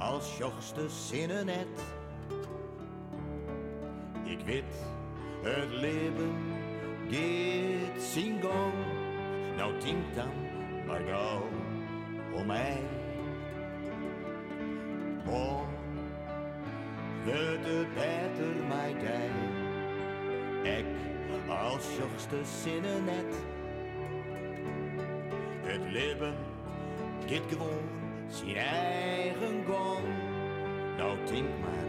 [0.00, 1.66] als jochste zinnen net.
[4.24, 4.74] Ik weet,
[5.42, 6.34] het leven
[7.10, 8.72] gaat zijn gang.
[9.56, 10.30] Nou denk dan
[10.86, 11.48] maar gauw
[12.32, 12.78] om mij.
[15.24, 15.68] Morgen
[17.24, 19.30] het beter mij dij.
[20.78, 20.86] Ik
[21.48, 23.34] als jochste zinnen net.
[25.62, 26.34] Het leven
[27.26, 27.99] gaat gewoon
[28.30, 30.06] zijn eigen gang.
[30.96, 31.88] Nou denk maar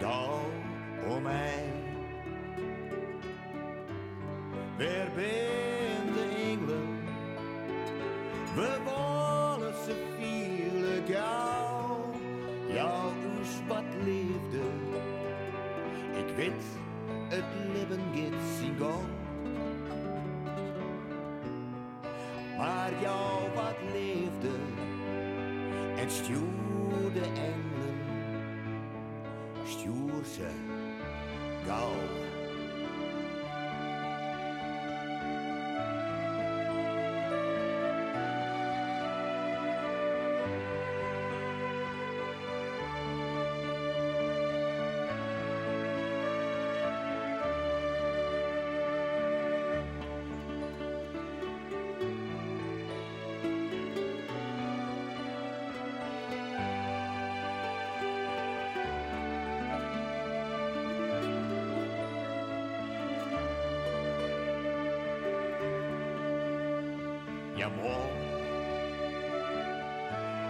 [0.00, 0.40] gauw
[1.08, 1.64] om mij.
[4.78, 6.98] Waar ben de engelen?
[8.54, 12.14] We willen ze vielen gauw.
[12.72, 14.62] Jouw oes wat leefde.
[16.16, 16.64] Ik weet,
[17.28, 19.04] het leven gaat zijn.
[22.56, 24.15] Maar jou wat leefde
[25.96, 27.96] en stuurde engelen,
[29.64, 30.48] stuur ze
[31.66, 32.25] gauw.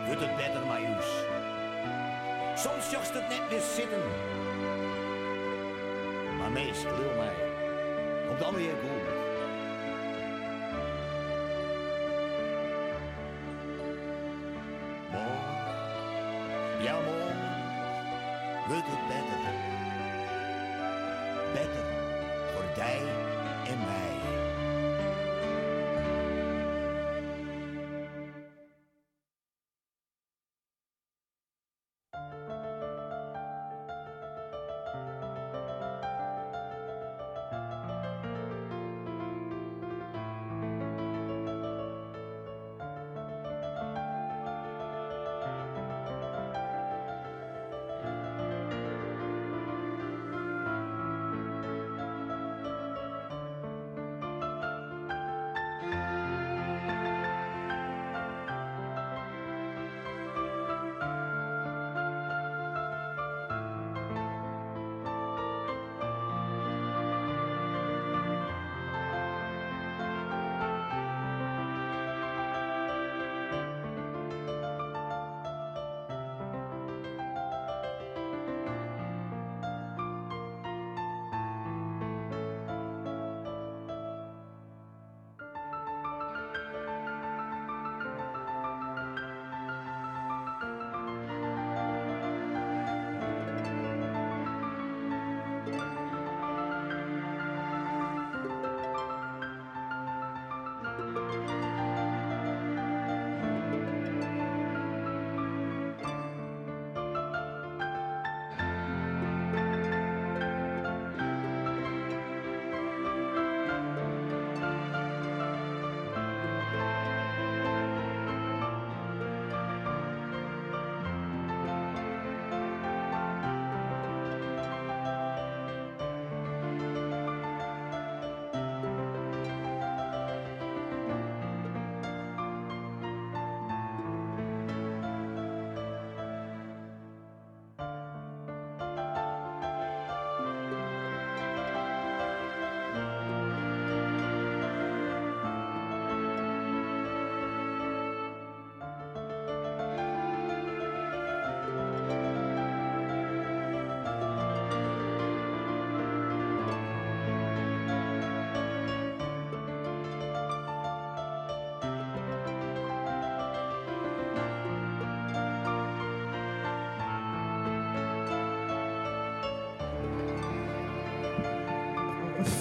[0.06, 1.06] Wordt het beter, Majuus.
[2.54, 4.02] Soms jocht het net weer zitten.
[6.38, 7.34] Maar meestal, wil mij,
[8.26, 9.24] komt dan weer goed.
[16.82, 17.36] Ja, morgen
[18.68, 19.40] wordt het beter.
[21.52, 21.84] Beter
[22.52, 23.25] voor jij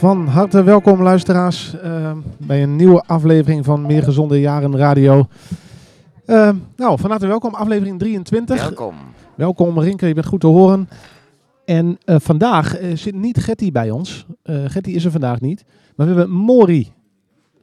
[0.05, 5.27] Van harte welkom luisteraars eh, bij een nieuwe aflevering van Meer Gezonde Jaren Radio.
[6.25, 8.61] Eh, nou, van harte welkom, aflevering 23.
[8.61, 8.95] Welkom.
[9.35, 10.89] Welkom Rinke, je bent goed te horen.
[11.65, 14.25] En eh, vandaag zit niet Getty bij ons.
[14.43, 15.63] Eh Getty is er vandaag niet.
[15.95, 16.91] Maar we hebben Mori.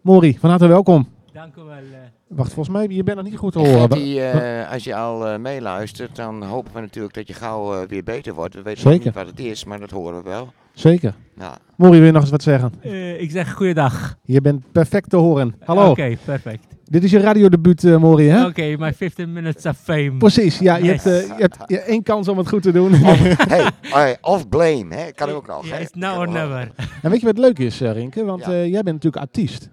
[0.00, 1.08] Mori, van harte welkom.
[1.32, 2.01] Dank u wel.
[2.34, 3.80] Wacht, volgens mij, je bent nog niet goed te En horen.
[3.80, 7.88] Gertie, eh, als je al eh, meeluistert, dan hopen we natuurlijk dat je gauw eh,
[7.88, 8.54] weer beter wordt.
[8.54, 10.52] We weten nog niet wat het is, maar dat horen we wel.
[10.74, 11.14] Zeker.
[11.38, 11.56] Ja.
[11.76, 12.72] Mori, wil je nog eens wat zeggen?
[12.82, 14.16] Eh, ik zeg goeiedag.
[14.22, 15.54] Je bent perfect te horen.
[15.64, 15.90] Hallo.
[15.90, 16.64] Oké, perfect.
[16.84, 18.46] Dit is je radiodebuut, eh Mori, hè?
[18.46, 20.12] Oké, my 15 minutes of fame.
[20.16, 20.76] Precies, ja.
[20.76, 21.04] Je, Yes.
[21.04, 22.92] hebt, je, hebt, je hebt één kans om het goed te doen.
[22.94, 25.10] hey, eh, of blame, hè?
[25.14, 25.66] kan ook nog.
[25.66, 26.70] It's now or never.
[27.02, 28.24] en weet je wat leuk is, Rinke?
[28.24, 28.50] Want Ja.
[28.52, 29.70] eh, jij bent natuurlijk artiest.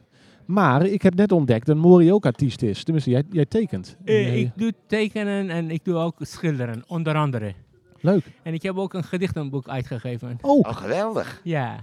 [0.50, 2.84] Maar ik heb net ontdekt dat Mori ook artiest is.
[2.84, 3.98] Tenminste, jij, jij tekent.
[4.06, 7.54] Eh, ik doe tekenen en ik doe ook schilderen, onder andere.
[8.02, 8.24] Leuk.
[8.44, 10.38] En ik heb ook een gedichtenboek uitgegeven.
[10.42, 11.42] Oh, Oh, geweldig.
[11.44, 11.76] Ja.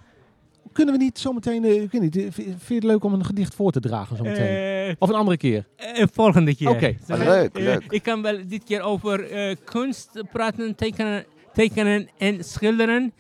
[0.73, 1.65] kunnen we niet zometeen...
[1.65, 4.17] eh, ik weet niet, eh, vind je het leuk om een gedicht voor te dragen
[4.17, 4.97] zometeen?
[4.99, 5.67] Of een andere keer?
[5.77, 6.69] eh, volgende keer.
[6.69, 6.97] Oké.
[7.09, 7.85] Ah, we- leuk, leuk.
[7.89, 13.13] Ik kan wel dit keer over eh, kunst praten, tekenen, tekenen en schilderen.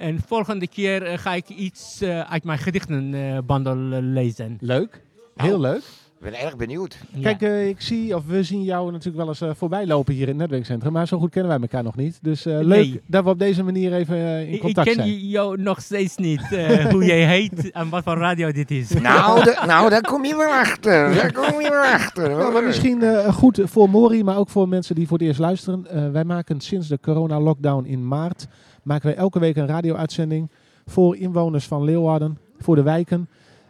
[0.00, 4.56] En volgende keer eh, ga ik iets eh, uit mijn gedichtenbandel eh, lezen.
[4.60, 5.02] Leuk.
[5.36, 5.82] Nou, Heel leuk.
[6.22, 6.96] Ik ben erg benieuwd.
[7.14, 7.22] Ja.
[7.22, 10.22] Kijk, eh, ik zie, of we zien jou natuurlijk wel eens eh, voorbij lopen hier
[10.22, 10.92] in het netwerkcentrum.
[10.92, 12.18] Maar zo goed kennen wij elkaar nog niet.
[12.22, 13.00] Dus eh, leuk Nee.
[13.06, 15.28] dat we op deze manier even in Ik- ik contact ken zijn.
[15.28, 18.90] jou nog steeds niet, eh, hoe jij heet en wat voor radio dit is.
[18.90, 21.14] Nou, de- nou, daar kom je weer achter.
[21.14, 22.28] Daar kom je weer achter.
[22.30, 25.40] Nou, maar misschien eh, goed voor Mori, maar ook voor mensen die voor het eerst
[25.40, 25.86] luisteren.
[25.86, 28.46] Eh, wij maken sinds de corona-lockdown in maart,
[28.90, 30.50] maken wij elke week een radio-uitzending
[30.86, 33.28] voor inwoners van Leeuwarden, voor de wijken.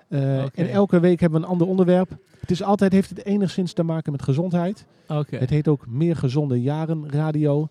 [0.08, 0.38] Eh.
[0.42, 2.10] En elke week hebben we een ander onderwerp.
[2.40, 4.84] Het is altijd, heeft het enigszins te maken met gezondheid.
[5.08, 5.36] Oké.
[5.36, 7.68] Het heet ook Meer Gezonde Jaren Radio.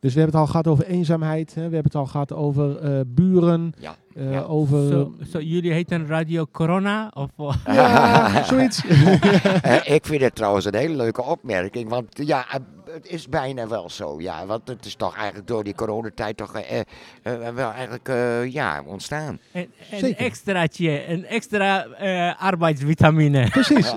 [0.00, 1.48] Dus we hebben het al gehad over eenzaamheid.
[1.54, 1.54] Hè.
[1.54, 3.72] We hebben het al gehad over eh, buren.
[3.80, 3.96] Ja.
[4.14, 4.40] eh, Ja.
[4.40, 4.88] Over...
[4.88, 7.10] Zo, zo, jullie heten Radio Corona?
[7.14, 7.30] Of?
[7.66, 8.84] Ja, zoiets.
[9.96, 11.88] Ik vind het trouwens een hele leuke opmerking.
[11.88, 12.46] Want ja,
[12.94, 14.20] het is bijna wel zo.
[14.20, 16.80] Ja, want het is toch eigenlijk door die coronatijd toch eh,
[17.22, 19.38] eh, wel eigenlijk eh, ja, ontstaan.
[19.52, 20.24] een, een Zeker.
[20.24, 23.48] extraatje, een extra eh, arbeidsvitamine.
[23.50, 23.92] Precies.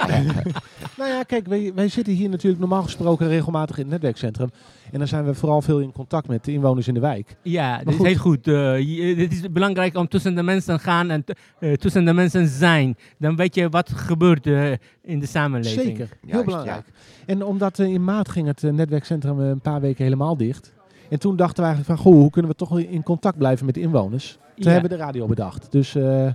[0.98, 4.52] nou ja, kijk, wij, wij zitten hier natuurlijk normaal gesproken regelmatig in het netwerkcentrum.
[4.92, 7.36] En dan zijn we vooral veel in contact met de inwoners in de wijk.
[7.42, 8.06] Ja, dat is goed.
[8.08, 8.48] heel goed.
[8.48, 11.24] Eh, je- het is belangrijk om tussen de mensen gaan en
[11.60, 12.96] eh, tussen de mensen zijn.
[13.20, 15.82] Dan weet je wat gebeurt eh, in de samenleving.
[15.86, 16.86] Zeker, heel Juist, belangrijk.
[17.26, 20.74] En omdat eh, in maart ging het eh, netwerkcentrum eh, een paar weken helemaal dicht.
[21.10, 23.76] En toen dachten we eigenlijk van, goh, hoe kunnen we toch in contact blijven met
[23.76, 24.32] de inwoners?
[24.32, 24.72] Toen Ja.
[24.72, 25.68] hebben we de radio bedacht.
[25.72, 26.28] Dus, eh,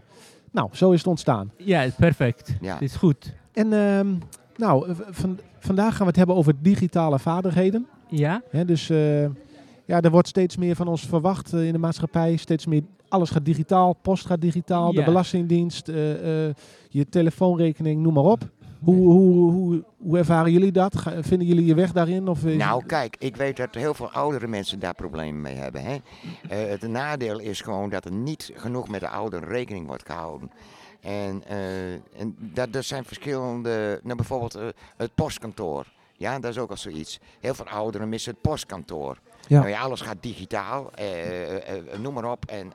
[0.53, 1.51] nou, zo is het ontstaan.
[1.57, 2.55] Ja, perfect.
[2.61, 2.73] Ja.
[2.73, 3.33] Het is goed.
[3.53, 4.07] En ehm,
[4.57, 7.87] nou, eh, van, vandaag gaan we het hebben over digitale vaardigheden.
[8.13, 8.43] Ja?
[8.51, 9.23] Hè, dus eh,
[9.85, 12.37] ja, er wordt steeds meer van ons verwacht eh, in de maatschappij.
[12.37, 16.55] Steeds meer, alles gaat digitaal, post gaat digitaal, de belastingdienst, eh, eh,
[16.89, 18.49] je telefoonrekening, noem maar op.
[18.83, 20.95] Hoe, hoe, hoe, hoe ervaren jullie dat?
[21.21, 22.29] Vinden jullie je weg daarin?
[22.29, 25.83] Of, is- Nou, kijk, ik weet dat heel veel oudere mensen daar problemen mee hebben.
[25.83, 25.97] Hè?
[26.49, 30.51] Eh, het nadeel is gewoon dat er niet genoeg met de ouderen rekening wordt gehouden.
[31.01, 34.59] En, eh, en dat, dat zijn verschillende, nou bijvoorbeeld
[34.97, 35.87] het postkantoor.
[36.23, 37.19] Ja, dat is ook al zoiets.
[37.41, 39.19] Heel veel ouderen missen het postkantoor.
[39.47, 39.59] Ja.
[39.59, 42.45] Nou ja, alles gaat digitaal, eh, eh, eh, noem maar op.
[42.45, 42.73] En,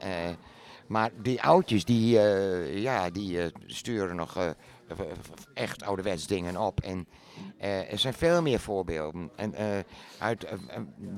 [0.88, 4.50] maar die oudjes, die, eh, ja, die eh, sturen nog eh,
[5.54, 6.80] echt ouderwets dingen op.
[6.82, 7.08] En
[7.58, 9.30] eh, er zijn veel meer voorbeelden.
[9.36, 9.66] En, eh,
[10.20, 10.48] uit,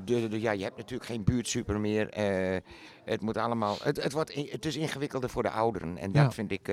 [0.04, 2.08] de, de- ja, je hebt natuurlijk geen buurtsuper meer.
[2.08, 2.56] eh,
[3.04, 5.98] het, moet allemaal, het, het, wordt, in- het is ingewikkelder voor de ouderen.
[5.98, 6.30] En dat Ja.
[6.30, 6.68] vind ik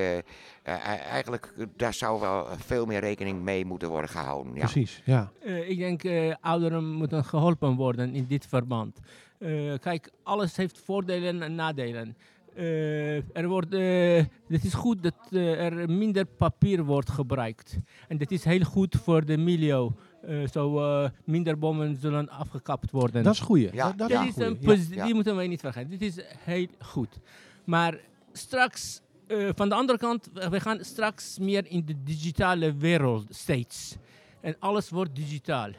[0.64, 4.54] eigenlijk, daar zou wel veel meer rekening mee moeten worden gehouden.
[4.54, 4.60] Ja.
[4.60, 5.32] Precies, ja.
[5.42, 9.00] Eh, ik denk eh ouderen moeten geholpen worden in dit verband.
[9.40, 12.18] Eh, kijk, alles heeft voordelen en nadelen.
[12.58, 17.78] Eh, er wordt, eh, het is goed dat eh, er minder papier wordt gebruikt.
[18.08, 19.90] En dat is heel goed voor de milieu.
[20.22, 23.24] Eh, zo eh, minder bomen zullen afgekapt worden.
[23.24, 23.70] Dat is goeie.
[23.74, 24.76] Ja, dat, dat Dit is een Ja.
[24.90, 25.06] Ja.
[25.06, 25.90] Die moeten wij niet vergeten.
[25.90, 27.20] Dit is heel goed.
[27.64, 28.00] Maar
[28.32, 33.96] straks, eh, van de andere kant, we gaan straks meer in de digitale wereld steeds.
[34.42, 35.70] En alles wordt digitaal.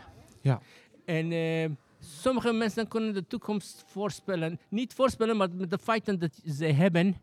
[0.41, 0.61] Ja.
[1.05, 1.71] En eh,
[2.09, 4.61] sommige mensen kunnen de toekomst voorspellen.
[4.69, 7.17] Niet voorspellen, maar met de feiten dat ze hebben,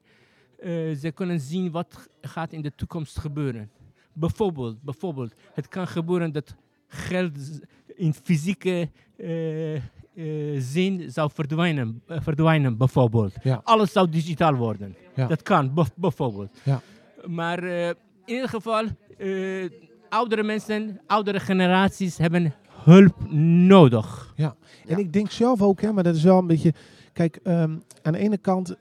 [0.59, 3.71] eh, ze kunnen zien wat gaat in de toekomst gebeuren.
[4.13, 6.55] Bijvoorbeeld, bijvoorbeeld, het kan gebeuren dat
[6.87, 7.31] geld
[7.95, 9.81] in fysieke eh, eh,
[10.57, 13.33] zin zou verdwijnen, verdwijnen bijvoorbeeld.
[13.43, 13.61] Ja.
[13.63, 14.95] Alles zou digitaal worden.
[15.15, 15.27] Ja.
[15.27, 16.57] Dat kan, bijv- bijvoorbeeld.
[16.63, 16.81] Ja.
[17.25, 18.85] Maar in ieder geval,
[20.09, 22.53] oudere mensen, oudere generaties hebben
[22.85, 23.31] hulp
[23.67, 24.33] nodig.
[24.35, 24.55] Ja,
[24.87, 26.73] en ik denk zelf ook, hè, maar dat is wel een beetje.
[27.13, 28.75] Kijk, ehm, aan de ene kant,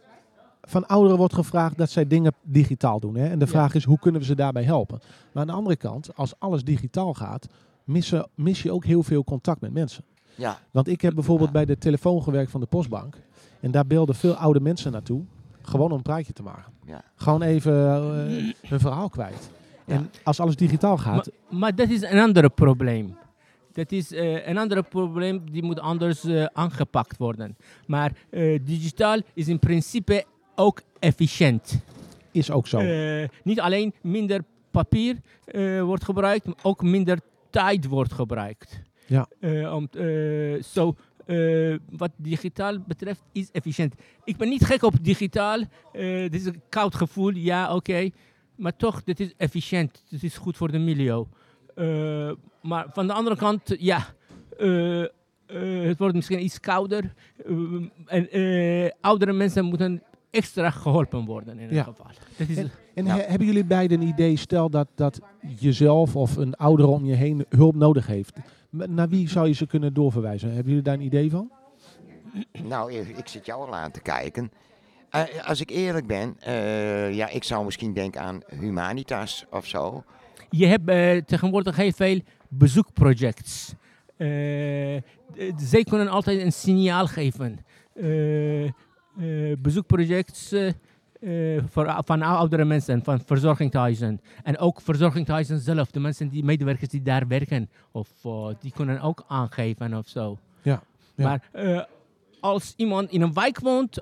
[0.63, 3.15] van ouderen wordt gevraagd dat zij dingen digitaal doen.
[3.17, 3.29] Hè?
[3.29, 3.51] En de Ja.
[3.51, 4.99] vraag is, hoe kunnen we ze daarbij helpen?
[5.33, 7.47] Maar aan de andere kant, als alles digitaal gaat,
[7.85, 10.05] missen, mis je ook heel veel contact met mensen.
[10.35, 10.59] Ja.
[10.71, 13.17] Want ik heb bijvoorbeeld bij de telefoon gewerkt van de Postbank.
[13.61, 15.23] En daar belden veel oude mensen naartoe.
[15.63, 16.73] Gewoon om een praatje te maken.
[16.87, 17.03] Ja.
[17.17, 19.51] Gewoon even eh, hun verhaal kwijt.
[19.87, 23.17] En als alles digitaal gaat, Maar, maar dat is een ander probleem.
[23.75, 27.57] Dat is eh, een ander probleem die moet anders eh, aangepakt worden.
[27.87, 31.81] Maar eh, digitaal is in principe ook efficiënt.
[32.31, 32.81] is ook zo.
[33.43, 35.17] Niet alleen minder papier
[35.85, 37.19] wordt gebruikt, maar ook minder
[37.51, 38.83] tijd wordt gebruikt.
[39.07, 39.29] Ja.
[39.71, 39.89] Om,
[40.63, 40.95] zo,
[41.27, 43.95] eh, wat digitaal betreft is efficiënt.
[44.25, 45.59] Ik ben niet gek op digitaal.
[45.93, 48.11] Dit is een koud gevoel, ja, oké.
[48.57, 50.05] Maar toch, dit is efficiënt.
[50.09, 51.25] Dit is goed voor de milieu.
[52.65, 54.07] Maar van de andere kant, ja,
[54.59, 55.09] eh, eh,
[55.89, 57.15] het wordt misschien iets kouder.
[57.47, 57.53] Eh,
[58.07, 61.69] en eh, oudere mensen moeten extra geholpen worden in Ja.
[61.69, 62.07] ieder geval.
[62.39, 65.21] Dat is, En hebben jullie beiden een idee, stel dat, dat
[65.59, 68.37] jezelf of een oudere om je heen hulp nodig heeft.
[68.71, 70.49] Naar wie zou je ze kunnen doorverwijzen?
[70.49, 71.51] Hebben jullie daar een idee van?
[72.63, 74.51] Nou, ik, ik zit jou al aan te kijken.
[75.11, 80.05] Eh, als ik eerlijk ben, eh, ja, ik zou misschien denken aan Humanitas of zo.
[80.51, 83.75] Je hebt tegenwoordig heel veel bezoekprojects.
[84.17, 84.97] Eh,
[85.33, 87.59] d- zij kunnen altijd een signaal geven.
[87.95, 88.73] Eh, eh,
[89.59, 90.69] bezoekprojects eh,
[91.57, 94.21] eh, voor, van oudere mensen, van verzorgingshuizen.
[94.43, 97.71] En ook verzorgingshuizen zelf, de mensen die medewerkers die daar werken.
[97.93, 100.39] Of eh, die kunnen ook aangeven of zo.
[100.63, 100.83] Ja,
[101.15, 101.25] ja.
[101.25, 101.81] Maar eh,
[102.41, 103.99] als iemand in een wijk woont,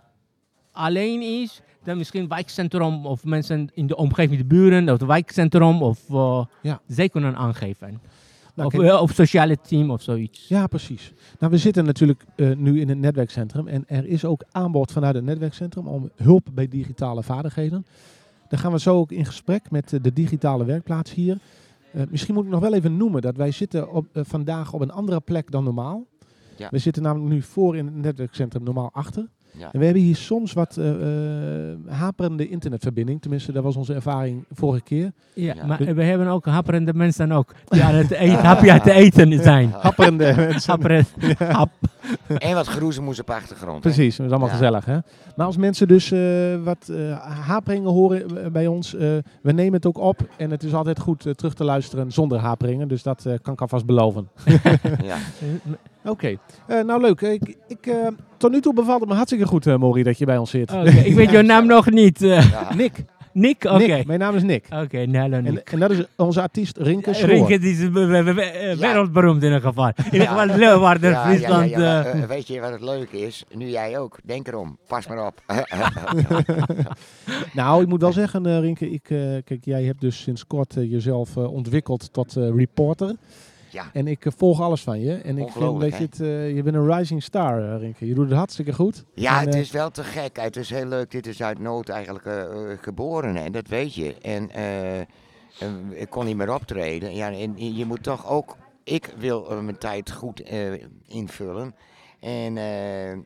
[0.73, 5.83] alleen is, dan misschien wijkcentrum of mensen in de omgeving, de buren, of het wijkcentrum,
[5.83, 6.81] of uh, Ja.
[6.87, 8.01] zij kunnen aangeven.
[8.55, 10.49] Nou, of, eh, of sociale team of zoiets.
[10.49, 11.13] Ja, precies.
[11.39, 15.15] Nou, we zitten natuurlijk eh, nu in het netwerkcentrum en er is ook aanbod vanuit
[15.15, 17.87] het netwerkcentrum om hulp bij digitale vaardigheden.
[18.49, 21.39] Daar gaan we zo ook in gesprek met eh, de digitale werkplaats hier.
[21.93, 24.91] Eh, misschien moet ik nog wel even noemen dat wij zitten op, vandaag op een
[24.91, 26.07] andere plek dan normaal.
[26.57, 26.69] Ja.
[26.71, 29.29] We zitten namelijk nu voor in het netwerkcentrum, normaal achter.
[29.59, 29.69] Ja.
[29.73, 33.21] En we hebben hier soms wat eh, eh, haperende internetverbinding.
[33.21, 35.13] Tenminste, dat was onze ervaring vorige keer.
[35.35, 35.67] Ja, Ja.
[35.67, 39.43] maar we hebben ook happerende mensen ook, die aan het eten, hapje aan het eten
[39.43, 39.71] zijn.
[39.83, 41.07] Haperende mensen.
[41.53, 41.71] Hap.
[42.39, 43.81] En wat groezemoes op achtergrond.
[43.81, 44.55] Precies, dat is allemaal Ja.
[44.55, 44.85] gezellig.
[44.85, 44.99] Hè?
[45.37, 46.21] Maar als mensen dus eh,
[46.65, 49.01] wat eh, haperingen horen bij ons, eh,
[49.43, 50.21] we nemen het ook op.
[50.37, 52.89] En het is altijd goed terug te luisteren zonder haperingen.
[52.89, 54.29] Dus dat eh, kan ik alvast beloven.
[55.03, 55.17] Ja.
[56.05, 57.21] Oké, Eh, nou leuk.
[57.21, 58.07] Ik, ik, eh,
[58.37, 60.73] tot nu toe bevalt het me hartstikke goed, eh Maurie, dat je bij ons zit.
[61.05, 62.23] Ik weet jouw naam nog niet.
[62.23, 62.51] eh.
[62.51, 62.75] Ja.
[62.75, 63.05] Nick.
[63.35, 63.65] Nick?
[63.65, 64.03] Oké.
[64.07, 64.67] Mijn naam is Nick.
[64.83, 65.57] Oké, Nello Nick.
[65.57, 67.29] En, en dat is onze artiest Rinke Schoor.
[67.29, 69.87] Rinke die is we- we- we- wereldberoemd in ieder geval.
[69.97, 71.71] In ieder geval Leeuwarden, Ja, Friesland.
[71.71, 73.45] ja, ja, maar, weet je wat het leuke is?
[73.55, 74.19] Nu jij ook.
[74.25, 74.79] Denk erom.
[74.87, 75.43] Pas maar op.
[77.55, 80.75] Nou, ik moet wel zeggen, eh, Rinke, ik, eh, kijk, jij hebt dus sinds kort
[80.79, 83.17] jezelf eh, ontwikkeld tot eh, reporter.
[83.73, 83.91] Ja.
[83.93, 85.15] En ik eh, volg alles van je.
[85.15, 88.07] En ik vind dat je het, eh, je bent een rising star, eh, Rinke.
[88.07, 89.05] Je doet het hartstikke goed.
[89.15, 90.37] Ja, En, het is wel te gek.
[90.41, 91.11] Het is heel leuk.
[91.11, 92.29] Dit is uit nood eigenlijk
[92.83, 93.51] geboren, hè.
[93.51, 94.15] dat weet je.
[94.21, 94.51] En
[95.91, 97.15] ik kon niet meer optreden.
[97.15, 98.57] Ja, en je moet toch ook...
[98.85, 100.43] Ik wil mijn tijd goed
[101.07, 101.75] invullen.
[102.21, 102.57] En,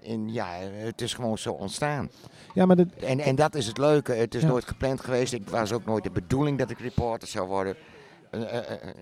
[0.02, 2.10] en ja, het is gewoon zo ontstaan.
[2.54, 4.12] Ja, maar En, en dat is het leuke.
[4.12, 4.48] Het is Ja.
[4.48, 5.32] nooit gepland geweest.
[5.32, 7.76] Ik was ook nooit de bedoeling dat ik reporter zou worden.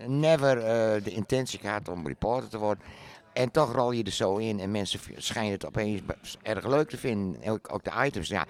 [0.06, 2.84] Never eh, de intentie gehad om reporter te worden.
[3.32, 6.00] En toch rol je er zo in en mensen schijnen het opeens
[6.42, 7.42] erg leuk te vinden.
[7.42, 8.28] En ook, ook de items.
[8.28, 8.46] Ja,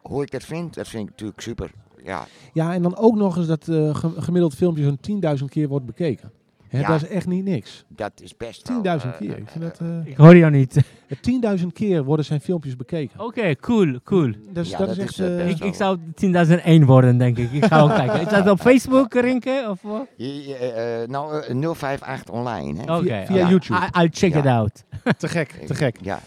[0.00, 1.70] hoe ik dat vind, dat vind ik natuurlijk super.
[2.04, 5.68] Ja, ja, en dan ook nog eens dat eh, ge- gemiddeld filmpje zo'n 10.000 keer
[5.68, 6.32] wordt bekeken.
[6.72, 6.88] Hè, Ja.
[6.88, 7.84] Dat is echt niet niks.
[7.88, 9.38] 10.000 dat is best wel, eh, keer.
[9.38, 10.76] Ik vind dat, eh, ik hoor jou niet.
[11.60, 13.20] 10.000 keer worden zijn filmpjes bekeken.
[13.20, 14.32] Oké, cool, cool.
[14.52, 15.18] Dus Ja, dat, dat is echt...
[15.18, 17.52] eh, eh, best Ik, ik zou 10.001 worden, denk ik.
[17.52, 18.20] Ik ga ook kijken.
[18.20, 19.66] Is dat op Facebook, Rinke?
[19.70, 20.06] Of wat?
[20.16, 22.82] je- je, eh, nou, eh, 058 online.
[22.84, 22.96] Hè?
[22.96, 23.22] Oké.
[23.26, 23.48] via ja.
[23.48, 23.80] YouTube.
[23.80, 24.38] I- I'll check Ja.
[24.38, 24.84] it out.
[25.18, 25.96] te gek, te gek.
[26.02, 26.20] Ja,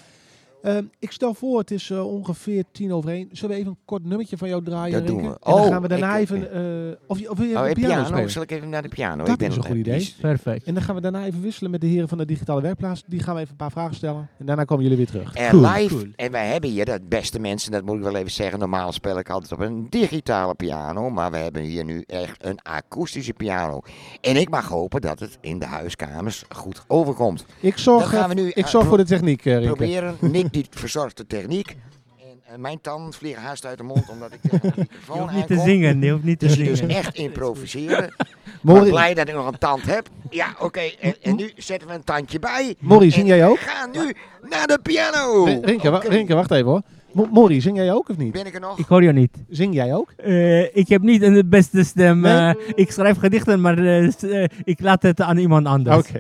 [0.66, 3.30] Ehm, ik stel voor, het is eh, ongeveer tien over één.
[3.32, 5.24] Zullen we even een kort nummertje van jou draaien, Dat doen we.
[5.28, 6.52] En dan Oh, gaan we daarna ik- even...
[6.54, 8.06] eh, of, je- of wil je oh, de eh, piano, piano.
[8.08, 8.32] spelen?
[8.32, 9.24] Zal ik even naar de piano?
[9.24, 10.16] Dat ik ben is een goed idee.
[10.22, 10.66] Perfect.
[10.66, 13.04] En dan gaan we daarna even wisselen met de heren van de digitale werkplaats.
[13.08, 14.30] Die gaan we even een paar vragen stellen.
[14.38, 15.34] En daarna komen jullie weer terug.
[15.36, 15.72] En Cool.
[15.72, 16.08] live, cool.
[16.16, 18.60] en wij hebben hier, dat beste mensen, dat moet ik wel even zeggen.
[18.60, 21.10] Normaal speel ik altijd op een digitale piano.
[21.10, 23.82] Maar we hebben hier nu echt een akoestische piano.
[24.22, 27.46] En ik mag hopen dat het in de huiskamers goed overkomt.
[27.60, 29.54] Ik zorg, Dan gaan we eh, nu, ik eh, zorg pro- voor de techniek, eh,
[29.54, 29.68] Rinke.
[29.68, 31.76] Proberen, Nick die verzorgt de techniek.
[32.20, 35.20] En eh, mijn tanden vliegen haast uit de mond omdat ik tegen de Je microfoon
[35.20, 36.02] hoeft niet te zingen.
[36.02, 36.96] Je hoeft niet te Dus, dus zingen.
[36.96, 38.04] echt improviseren.
[38.46, 40.10] Ik ben Mori, blij dat ik nog een tand heb.
[40.30, 40.80] Ja, oké.
[41.00, 42.76] En, en nu zetten we een tandje bij.
[42.80, 43.60] Mori, zing jij ook?
[43.60, 44.16] We gaan nu
[44.50, 45.44] naar de piano.
[45.62, 46.08] Rinke, Oké.
[46.08, 46.82] Rinke, wacht even hoor.
[47.12, 48.32] Mo- Mori, zing jij ook of niet?
[48.32, 48.78] Ben ik er nog?
[48.80, 49.38] Ik hoor jou niet.
[49.50, 50.12] Zing jij ook?
[50.18, 52.20] Eh, ik heb niet een beste stem.
[52.20, 52.34] Nee?
[52.34, 55.98] eh, ik schrijf gedichten, maar eh, eh, ik laat het aan iemand anders.
[55.98, 56.20] Oké.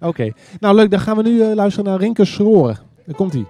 [0.00, 0.32] Oké.
[0.60, 2.82] Nou leuk, dan gaan we nu eh, luisteren naar Rinke Schroor.
[3.06, 3.44] Daar komt hij.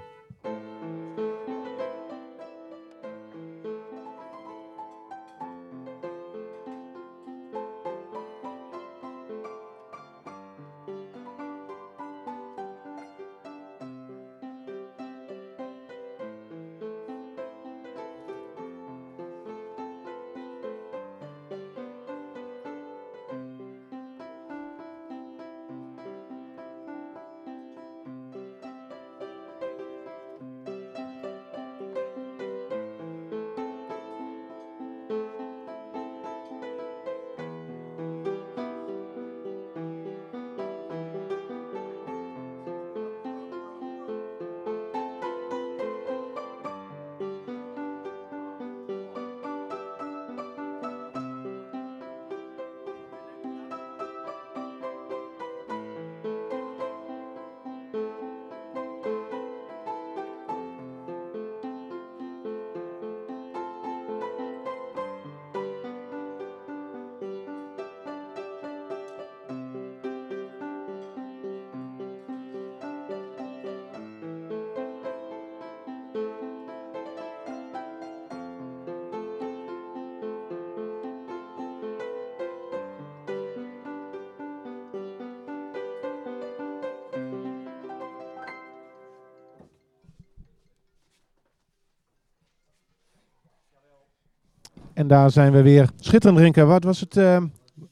[94.95, 95.89] En daar zijn we weer.
[96.01, 96.67] Schitterend drinken.
[96.67, 97.17] Wat was het?
[97.17, 97.43] eh,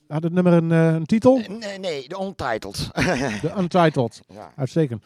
[0.09, 1.37] had het nummer een, eh, een titel?
[1.61, 2.91] Nee, nee, de Untitled.
[3.43, 4.23] De Untitled.
[4.29, 5.03] ja, Uitstekend.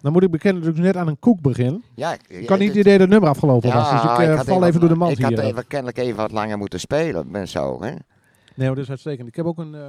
[0.00, 1.82] Dan moet ik bekennen dat ik net aan een koek begin.
[1.94, 3.90] ja, Ik kan niet het idee dat het nummer afgelopen was.
[3.90, 5.40] Dus ik, eh, had val even door de mand Ik had hier.
[5.44, 7.82] even, kennelijk even wat langer moeten spelen en zo.
[7.82, 7.90] Hè?
[8.54, 9.28] Nee, dat is uitstekend.
[9.28, 9.80] Ik heb ook een eh,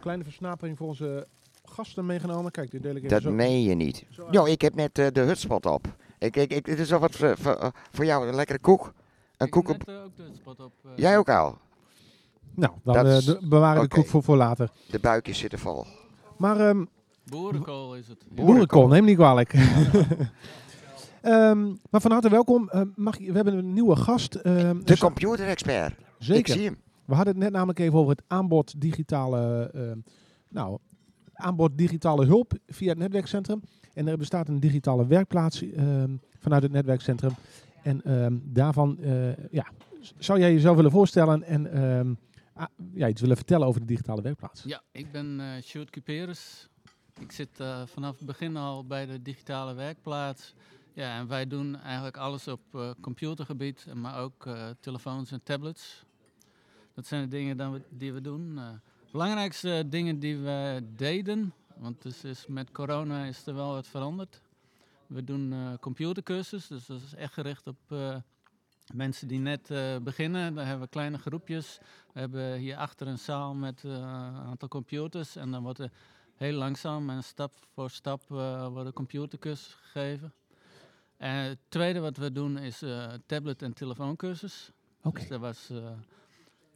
[0.00, 1.26] kleine versnapering voor onze
[1.64, 2.50] gasten meegenomen.
[2.50, 3.30] Kijk, dit deel ik even Dat zo.
[3.30, 4.04] meen je niet.
[4.30, 5.86] Jo, ik heb net eh, de hutspot op.
[6.18, 7.32] Ik, ik, ik, dit is wel wat eh,
[7.92, 8.92] voor jou, een lekkere koek.
[9.40, 9.88] Een Ik koek op...
[9.88, 10.72] eh, ook de spot op.
[10.84, 11.58] eh, Jij ook al?
[12.54, 14.00] Nou, dan Dat eh, is- de- bewaren we de oké.
[14.00, 14.70] koek voor, voor later.
[14.90, 15.84] De buikjes zitten vol.
[16.38, 16.84] Maar ehm
[17.24, 18.24] Boerenkool is het.
[18.34, 18.44] Ja.
[18.44, 19.52] boerenkool, neem niet kwalijk.
[21.20, 22.68] Ehm, maar van harte welkom.
[22.68, 24.34] Ehm, mag je, we hebben een nieuwe gast.
[24.34, 25.92] ehm, De zo- computerexpert.
[25.98, 26.54] Ik Zeker.
[26.54, 26.76] zie hem.
[27.04, 29.98] We hadden het net namelijk even over het aanbod digitale, ehm,
[30.48, 30.78] nou,
[31.32, 33.60] aanbod digitale hulp via het netwerkcentrum.
[33.94, 37.32] En er bestaat een digitale werkplaats ehm, vanuit het netwerkcentrum.
[37.82, 39.66] En ehm, daarvan, eh, ja,
[40.18, 42.14] zou jij jezelf willen voorstellen en ehm,
[42.54, 44.62] ah, ja, iets willen vertellen over de digitale werkplaats?
[44.62, 46.68] Ja, ik ben eh Sjoerd Cuperus.
[47.20, 50.54] Ik zit eh, vanaf het begin al bij de digitale werkplaats.
[50.92, 56.04] Ja, en wij doen eigenlijk alles op eh, computergebied, maar ook eh, telefoons en tablets.
[56.94, 58.58] Dat zijn de dingen dan we- die we doen.
[58.58, 58.64] Eh
[59.12, 64.40] belangrijkste dingen die we deden, want dus is met corona is er wel wat veranderd.
[65.10, 68.16] We doen eh computercursus, dus dat is echt gericht op eh,
[68.94, 70.54] mensen die net eh, beginnen.
[70.54, 71.78] Daar hebben we kleine groepjes.
[72.12, 74.02] We hebben hier achter een zaal met een
[74.34, 75.36] aantal computers.
[75.36, 75.90] En dan wordt er
[76.34, 80.32] heel langzaam en stap voor stap eh worden computercursus gegeven.
[81.16, 82.84] En het tweede wat we doen is
[83.26, 84.72] tablet- en telefooncursus.
[85.02, 85.20] Oké.
[85.20, 85.70] Dus, dat was,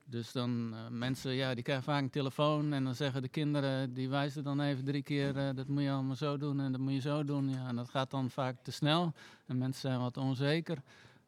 [0.07, 3.95] dus dan eh, mensen, ja, die krijgen vaak een telefoon en dan zeggen de kinderen,
[3.95, 6.81] die wijzen dan even drie keer, eh, dat moet je allemaal zo doen en dat
[6.81, 7.49] moet je zo doen.
[7.49, 9.13] Ja, en dat gaat dan vaak te snel
[9.47, 10.79] en mensen zijn wat onzeker.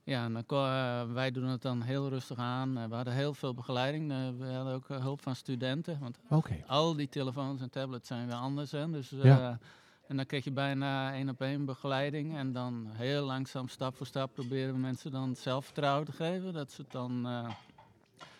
[0.02, 2.88] Ja, en dan, eh, wij doen het dan heel rustig aan.
[2.88, 4.08] We hadden heel veel begeleiding.
[4.38, 6.18] we hadden ook hulp van studenten, want
[6.66, 8.70] al die telefoons en tablets zijn weer anders.
[8.70, 8.90] Hè?
[8.90, 9.58] Dus, Ja.
[10.06, 12.36] En dan kreeg je bijna één op één begeleiding.
[12.36, 16.52] En dan heel langzaam, stap voor stap, proberen we mensen dan zelfvertrouwen te geven.
[16.52, 17.26] Dat ze het dan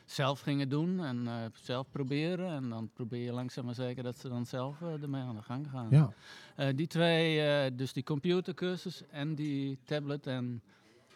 [0.06, 2.50] zelf gingen doen en eh, zelf proberen.
[2.50, 5.42] En dan probeer je langzaam maar zeker dat ze dan zelf eh, ermee aan de
[5.42, 5.86] gang gaan.
[5.90, 6.12] Ja.
[6.56, 10.62] Eh, die twee, dus die computercursus en die tablet- en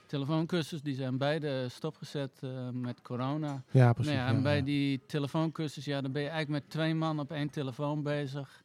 [0.07, 2.41] telefooncursus, die zijn beide stopgezet
[2.73, 3.63] met corona.
[3.71, 4.13] ja, precies.
[4.13, 4.63] Nou ja, ja, en bij ja.
[4.63, 8.63] die telefooncursus, ja, dan ben je eigenlijk met twee man op één telefoon bezig.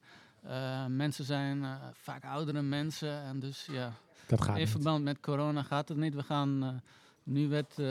[0.87, 3.93] Mensen zijn vaak oudere mensen en dus ja,
[4.27, 6.15] dat gaat in verband met corona gaat het niet.
[6.15, 6.81] We gaan,
[7.25, 7.85] nu werd eh,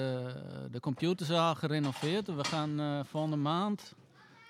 [0.70, 3.94] de computerzaal gerenoveerd en we gaan eh, volgende maand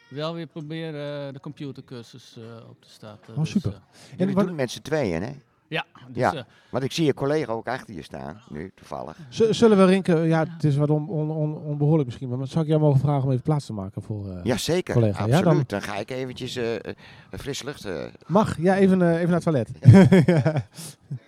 [0.09, 3.37] wel weer proberen eh, de computercursus eh, op te starten.
[3.37, 3.71] Oh, super.
[3.73, 5.33] eh, En wat- doen het met z'n tweeën, hè?
[5.69, 6.35] ja, dus, Ja.
[6.35, 9.17] eh, Want ik zie je collega ook achter je staan, nu toevallig.
[9.29, 12.65] Z- Zullen we Rinke, ja, het is wat on, on, on- onbehoorlijk misschien, maar zou
[12.65, 14.31] ik jou mogen vragen om even plaats te maken voor...
[14.31, 15.45] eh, collega, ja, absoluut.
[15.45, 15.83] dan- dan...
[15.83, 16.95] ga ik eventjes eh, eh,
[17.31, 17.85] fris lucht...
[17.85, 19.71] eh, Mag, ja, even, eh, even naar het toilet.
[20.27, 20.67] Ja.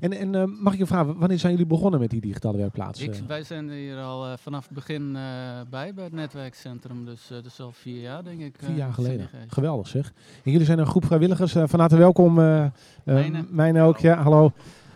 [0.00, 3.00] En, en eh, mag ik je vragen, wanneer zijn jullie begonnen met die digitale werkplaats?
[3.00, 5.22] ik, wij zijn er hier al eh, vanaf het begin eh,
[5.70, 7.04] bij, bij het netwerkcentrum.
[7.04, 8.56] Dus dat is al vier jaar, denk ik.
[8.58, 9.28] Vier jaar geleden.
[9.48, 10.12] Geweldig zeg.
[10.44, 11.52] En jullie zijn een groep vrijwilligers.
[11.52, 12.34] van harte welkom.
[12.34, 13.44] Mijne.
[13.50, 14.22] mijne ook, ja.
[14.22, 14.52] Hallo.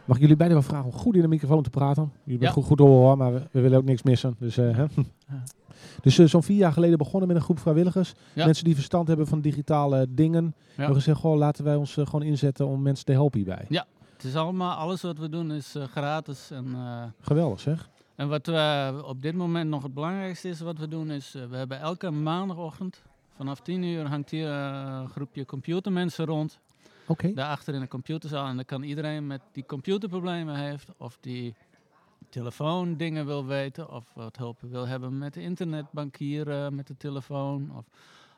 [0.06, 2.12] Mag ik jullie beiden wel vragen om goed in de microfoon te praten?
[2.24, 2.38] Jullie Ja.
[2.38, 4.37] bent goed, goed hoor, maar we, we willen ook niks missen.
[4.38, 4.54] Dus,
[6.02, 8.14] dus eh, zo'n vier jaar geleden begonnen met een groep vrijwilligers.
[8.32, 8.44] Ja.
[8.44, 10.44] Mensen die verstand hebben van digitale dingen.
[10.44, 10.72] Ja.
[10.74, 13.66] Hebben gezegd, goh, laten wij ons gewoon inzetten om mensen te helpen hierbij.
[14.16, 16.50] Het is allemaal, alles wat we doen is eh, gratis.
[16.50, 17.88] En, eh, Geweldig zeg.
[18.14, 21.44] en wat we op dit moment nog het belangrijkste is wat we doen is, eh,
[21.44, 23.02] we hebben elke maandagochtend
[23.37, 26.59] vanaf 10 uur hangt hier eh, een groepje computermensen rond.
[27.07, 27.33] Oké.
[27.33, 28.46] Daarachter in de computerzaal.
[28.46, 31.55] En dan kan iedereen met die computerproblemen heeft of die
[32.31, 37.85] telefoondingen wil weten of wat hulp wil hebben met internetbankieren met de telefoon of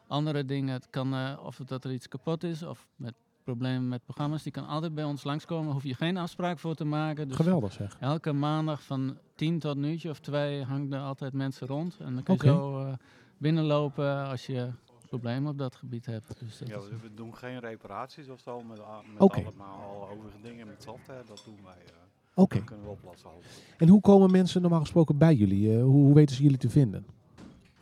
[0.07, 0.73] andere dingen.
[0.73, 3.15] Het kan eh, of dat er iets kapot is of met
[3.53, 4.43] problemen met programma's.
[4.43, 5.73] Die kan altijd bij ons langskomen.
[5.73, 7.29] Hoef je geen afspraak voor te maken.
[7.29, 7.97] Dus Geweldig zeg.
[8.01, 11.97] Elke maandag van 10 tot een uurtje of twee hangen er altijd mensen rond.
[11.99, 12.93] En dan kun je zo eh,
[13.39, 14.71] binnenlopen als je
[15.09, 16.41] problemen op dat gebied hebt.
[16.41, 18.81] Dus dat Ja, we doen geen reparaties of zo met,
[19.19, 21.23] met allemaal overige dingen met software.
[21.27, 21.85] Dat doen wij.
[21.87, 21.93] eh
[22.35, 22.65] Oké.
[22.65, 23.31] Kunnen we oplossen.
[23.77, 25.77] En hoe komen mensen normaal gesproken bij jullie?
[25.77, 27.07] Eh, hoe, hoe weten ze jullie te vinden?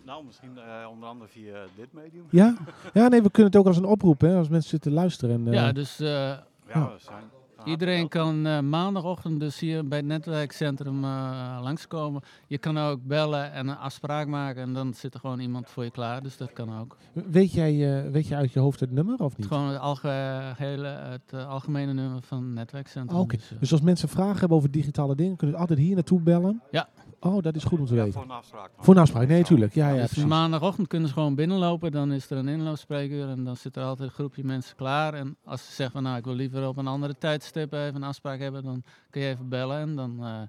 [0.06, 2.24] Nou, misschien eh, onder andere via dit medium.
[2.30, 2.56] Ja?
[2.92, 5.34] Ja, nee, we kunnen het ook als een oproep, hè, als mensen zitten luisteren.
[5.34, 6.84] En, eh, ja, dus eh, Ja, Ja.
[6.86, 7.22] we zijn.
[7.64, 12.22] Iedereen kan eh, maandagochtend dus hier bij het netwerkcentrum eh, langskomen.
[12.46, 15.84] Je kan ook bellen en een afspraak maken en dan zit er gewoon iemand voor
[15.84, 16.22] je klaar.
[16.22, 16.96] Dus dat kan ook.
[17.12, 19.46] Weet jij, eh, weet je uit je hoofd het nummer of niet?
[19.46, 23.16] Gewoon het, algehele, het algemene nummer van het netwerkcentrum.
[23.16, 25.94] Ah, Oké, Dus, dus als mensen vragen hebben over digitale dingen, kunnen ze altijd hier
[25.94, 26.62] naartoe bellen?
[26.70, 26.88] Ja.
[27.26, 28.12] Oh, dat is goed om te Ja, weten.
[28.20, 28.70] voor een afspraak.
[28.78, 29.74] Voor een afspraak, nee, natuurlijk.
[29.74, 33.56] Ja, ja, dus maandagochtend kunnen ze gewoon binnenlopen, dan is er een inloopspreekuur en dan
[33.56, 35.14] zit er altijd een groepje mensen klaar.
[35.14, 38.02] En als ze zeggen van nou ik wil liever op een andere tijdstip even een
[38.02, 40.40] afspraak hebben, dan kun je even bellen en dan eh,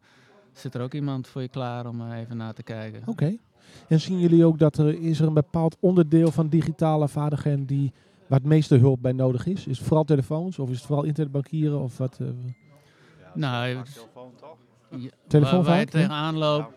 [0.53, 3.01] zit er ook iemand voor je klaar om eh, even naar te kijken.
[3.05, 3.35] Oké.
[3.87, 7.93] En zien jullie ook dat er is er een bepaald onderdeel van digitale vaardigheden die
[8.27, 9.67] waar het meeste hulp bij nodig is?
[9.67, 12.17] Is het vooral telefoons of is het vooral internetbankieren of wat?
[12.21, 12.27] eh,
[13.19, 14.57] Ja, Nou, telefoon toch?
[14.89, 15.85] Ja, Telefoon waar, ja?
[15.85, 16.73] tegenaan loopt,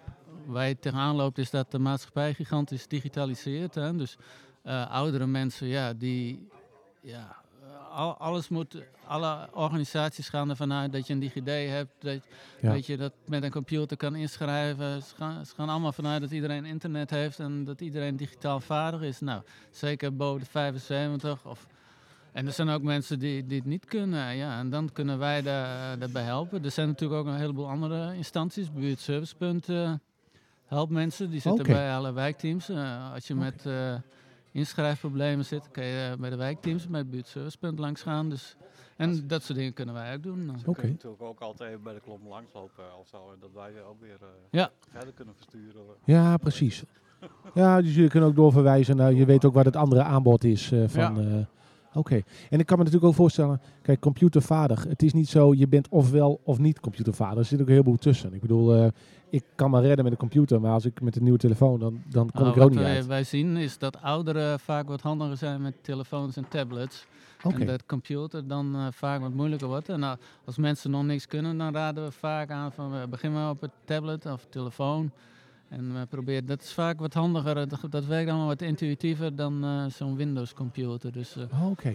[0.46, 3.75] waar je tegenaan loopt is dat de maatschappij gigantisch digitaliseert.
[3.75, 3.96] Hè?
[3.96, 4.16] Dus
[4.62, 6.49] eh, oudere mensen, ja, die,
[7.01, 7.37] ja,
[7.90, 12.20] al, alles moet, alle organisaties gaan ervan uit dat je een DigiD hebt, dat,
[12.61, 12.77] Ja.
[12.81, 15.03] je, dat met een computer kan inschrijven.
[15.03, 19.03] Ze gaan, ze gaan allemaal vanuit dat iedereen internet heeft en dat iedereen digitaal vaardig
[19.03, 19.20] is.
[19.20, 21.66] Nou, zeker boven de 75 of...
[22.32, 24.36] En er zijn ook mensen die, die het niet kunnen.
[24.36, 26.64] Ja, en dan kunnen wij daar, daarbij helpen.
[26.64, 28.72] Er zijn natuurlijk ook een heleboel andere instanties.
[28.72, 29.92] Buurtservicepunt eh
[30.66, 31.30] helpt mensen.
[31.30, 32.68] Die zitten bij alle wijkteams.
[32.68, 33.94] Eh, als je met eh,
[34.52, 38.28] inschrijfproblemen zit, kun je bij de wijkteams, bij het buurtservicepunt langs gaan.
[38.28, 38.56] Dus,
[38.96, 40.38] en dat soort dingen kunnen wij ook doen.
[40.44, 40.72] Ze Oké.
[40.72, 43.16] kunnen natuurlijk ook altijd even bij de klomp langslopen of zo.
[43.32, 44.70] En dat wij ook weer eh, Ja.
[44.90, 45.82] verder kunnen versturen.
[46.04, 46.82] Ja, precies.
[47.54, 50.72] Ja, dus jullie kunnen ook doorverwijzen naar, je weet ook wat het andere aanbod is
[50.72, 51.28] eh, van...
[51.28, 51.46] Ja.
[51.94, 52.22] Oké.
[52.50, 54.85] En ik kan me natuurlijk ook voorstellen, kijk, computervaardig.
[54.85, 57.38] Het is niet zo, je bent ofwel of niet computervaardig.
[57.38, 58.35] Er zit ook een heleboel tussen.
[58.35, 58.87] Ik bedoel, eh,
[59.31, 62.03] ik kan me redden met een computer, maar als ik met een nieuwe telefoon, dan,
[62.09, 63.07] dan kom Nou, ik er ook niet wij, uit.
[63.07, 67.07] wij zien is dat ouderen vaak wat handiger zijn met telefoons en tablets.
[67.42, 69.88] En dat computer dan eh, vaak wat moeilijker wordt.
[69.88, 73.33] En nou, als mensen nog niks kunnen, dan raden we vaak aan van uh, begin
[73.33, 75.11] maar op het tablet of telefoon.
[75.70, 79.37] En we proberen, dat is vaak wat handiger, eh, dat, dat werkt allemaal wat intuïtiever
[79.37, 81.12] dan eh, zo'n Windows computer.
[81.12, 81.94] Dus, eh, Oh, Oké.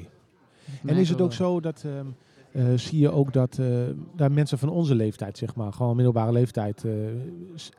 [0.86, 2.06] En is het ook zo dat, ehm,
[2.52, 3.68] eh, zie je ook dat eh,
[4.16, 6.92] daar mensen van onze leeftijd, zeg maar, gewoon middelbare leeftijd, eh,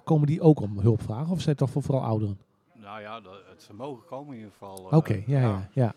[0.04, 1.32] komen die ook om hulp vragen?
[1.32, 2.38] Of zijn het toch voor vooral ouderen?
[2.74, 4.88] Nou ja, dat, het, ze mogen komen in ieder geval.
[4.90, 5.94] Oké, ja, ja, ja.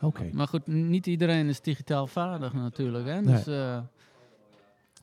[0.00, 0.28] Oké.
[0.32, 3.06] Maar goed, niet iedereen is digitaal vaardig natuurlijk.
[3.06, 3.22] Hè?
[3.22, 3.78] Dus, eh,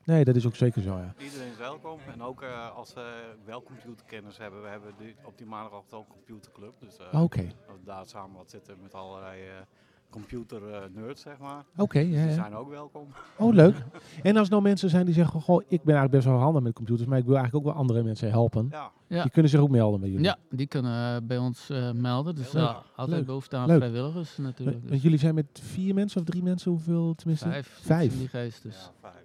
[0.08, 1.14] Nee, dat is ook zeker zo, ja.
[1.18, 2.00] Iedereen is welkom.
[2.14, 4.62] En ook eh, als ze wel computerkennis hebben.
[4.62, 6.74] We hebben die, op die maandagochtend ook een computerclub.
[6.80, 9.48] Dus eh, Oké, dat we daar samen wat zitten met allerlei eh
[10.10, 11.64] computer eh, nerds, zeg maar.
[11.78, 12.32] oké, ja, Die ja.
[12.34, 13.08] zijn ook welkom.
[13.38, 13.76] Oh, leuk.
[14.24, 16.74] En als nou mensen zijn die zeggen, goh, ik ben eigenlijk best wel handig met
[16.74, 18.68] computers, maar ik wil eigenlijk ook wel andere mensen helpen.
[18.72, 19.22] Ja, Ja.
[19.22, 20.26] Die kunnen zich ook melden bij jullie.
[20.26, 22.36] ja, die kunnen bij ons eh, melden.
[22.36, 23.26] Dus uh, altijd Leuk.
[23.26, 23.78] behoefte aan Leuk.
[23.78, 24.78] vrijwilligers natuurlijk.
[24.80, 27.48] Want Dus jullie zijn met vier mensen of drie mensen, hoeveel tenminste?
[27.50, 27.80] vijf.
[27.82, 28.04] Vijf.
[28.06, 28.76] iets in die geest dus.
[29.02, 29.17] ja vijf.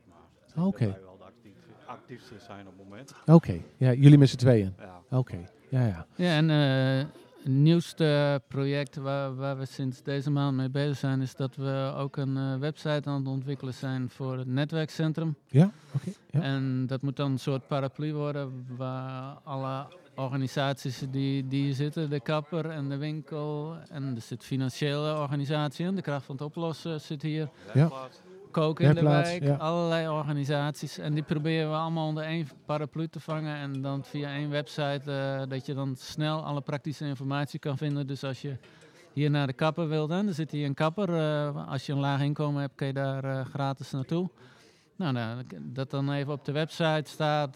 [0.57, 0.87] Oké.
[0.87, 1.53] wij wel de actief,
[1.87, 3.15] actiefste zijn op het moment.
[3.27, 4.75] Oké, ja, jullie met z'n tweeën.
[4.79, 5.19] Ja.
[5.19, 6.07] Oké, ja, ja.
[6.17, 11.21] Ja, en eh het nieuwste project waar, waar we sinds deze maand mee bezig zijn,
[11.21, 15.37] is dat we ook een eh, website aan het ontwikkelen zijn voor het netwerkcentrum.
[15.47, 16.11] Ja, oké.
[16.31, 16.41] ja.
[16.41, 22.11] En dat moet dan een soort paraplu worden waar alle organisaties die, die hier zitten,
[22.11, 26.45] de kapper en de winkel en er zit financiële organisatie in, de kracht van het
[26.45, 27.49] oplossen zit hier.
[27.73, 28.21] Werkplaats.
[28.53, 29.55] Koken in de wijk, ja.
[29.55, 30.99] allerlei organisaties.
[30.99, 33.57] En die proberen we allemaal onder één paraplu te vangen.
[33.57, 38.07] En dan via één website eh, dat je dan snel alle praktische informatie kan vinden.
[38.07, 38.57] Dus als je
[39.13, 41.09] hier naar de kapper wilt, hè, dan zit hier een kapper.
[41.17, 44.31] eh, als je een laag inkomen hebt, kun je daar eh, gratis naartoe.
[44.97, 47.55] Nou, nou, dat dan even op de website staat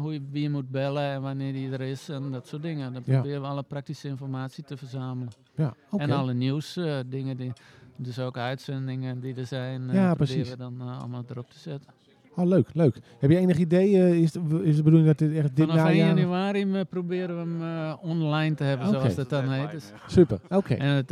[0.00, 2.92] hoe je, wie je moet bellen en wanneer die er is en dat soort dingen.
[2.92, 3.12] Dan Ja.
[3.14, 5.32] proberen we alle praktische informatie te verzamelen.
[5.54, 5.74] ja.
[5.96, 7.52] En alle nieuws, dingen die,
[7.98, 10.50] dus ook uitzendingen die er zijn, eh Ja, proberen precies.
[10.50, 11.90] we dan eh, allemaal erop te zetten.
[12.36, 12.98] Oh, leuk, leuk.
[13.18, 15.86] Heb je enig idee, eh, is, de, is de bedoeling dat dit echt dit Vanaf
[15.86, 16.16] 1 najaar...
[16.16, 19.70] januari proberen we hem online te hebben, zoals dat dan heet.
[19.70, 19.92] Dus.
[20.06, 20.74] Super, oké.
[20.74, 21.08] en het,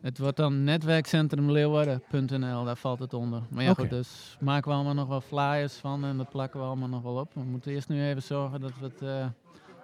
[0.00, 3.42] het, wordt dan netwerkcentrumleeuwarden.nl, daar valt het onder.
[3.50, 6.66] Maar ja goed, dus maken we allemaal nog wel flyers van en dat plakken we
[6.66, 7.34] allemaal nog wel op.
[7.34, 9.02] We moeten eerst nu even zorgen dat we het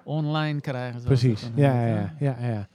[0.04, 1.02] online krijgen.
[1.02, 2.68] Precies, ja, ja, ja, ja, ja.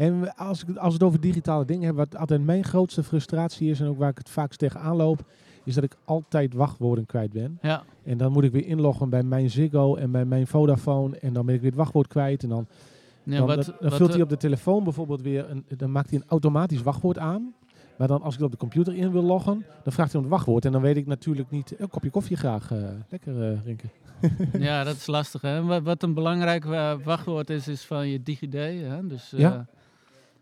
[0.00, 3.70] En als, ik, als we het over digitale dingen hebben, wat altijd mijn grootste frustratie
[3.70, 5.24] is en ook waar ik het vaakst tegenaan loop,
[5.64, 7.58] is dat ik altijd wachtwoorden kwijt ben.
[7.62, 11.32] Ja, En dan moet ik weer inloggen bij mijn Ziggo en bij mijn Vodafone en
[11.32, 12.42] dan ben ik weer het wachtwoord kwijt.
[12.42, 12.66] En dan,
[13.22, 15.92] ja dan, wat, dat- dan wat vult hij op de telefoon bijvoorbeeld weer, een, dan
[15.92, 17.54] maakt hij een automatisch wachtwoord aan.
[17.98, 20.34] Maar dan als ik op de computer in wil loggen, dan vraagt hij om het
[20.34, 20.64] wachtwoord.
[20.64, 23.90] En dan weet ik natuurlijk niet, een kopje koffie graag, eh, lekker eh drinken.
[24.68, 25.40] Ja, dat is lastig.
[25.40, 25.80] Hè?
[25.82, 28.52] Wat, een belangrijk eh, wachtwoord is, is van je DigiD.
[28.52, 29.06] Hè?
[29.06, 29.66] Dus eh, Ja.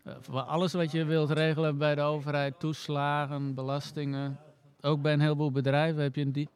[0.09, 4.39] Eh, voor alles wat je wilt regelen bij de overheid, toeslagen, belastingen.
[4.81, 6.47] Ook bij een heleboel bedrijven heb je een di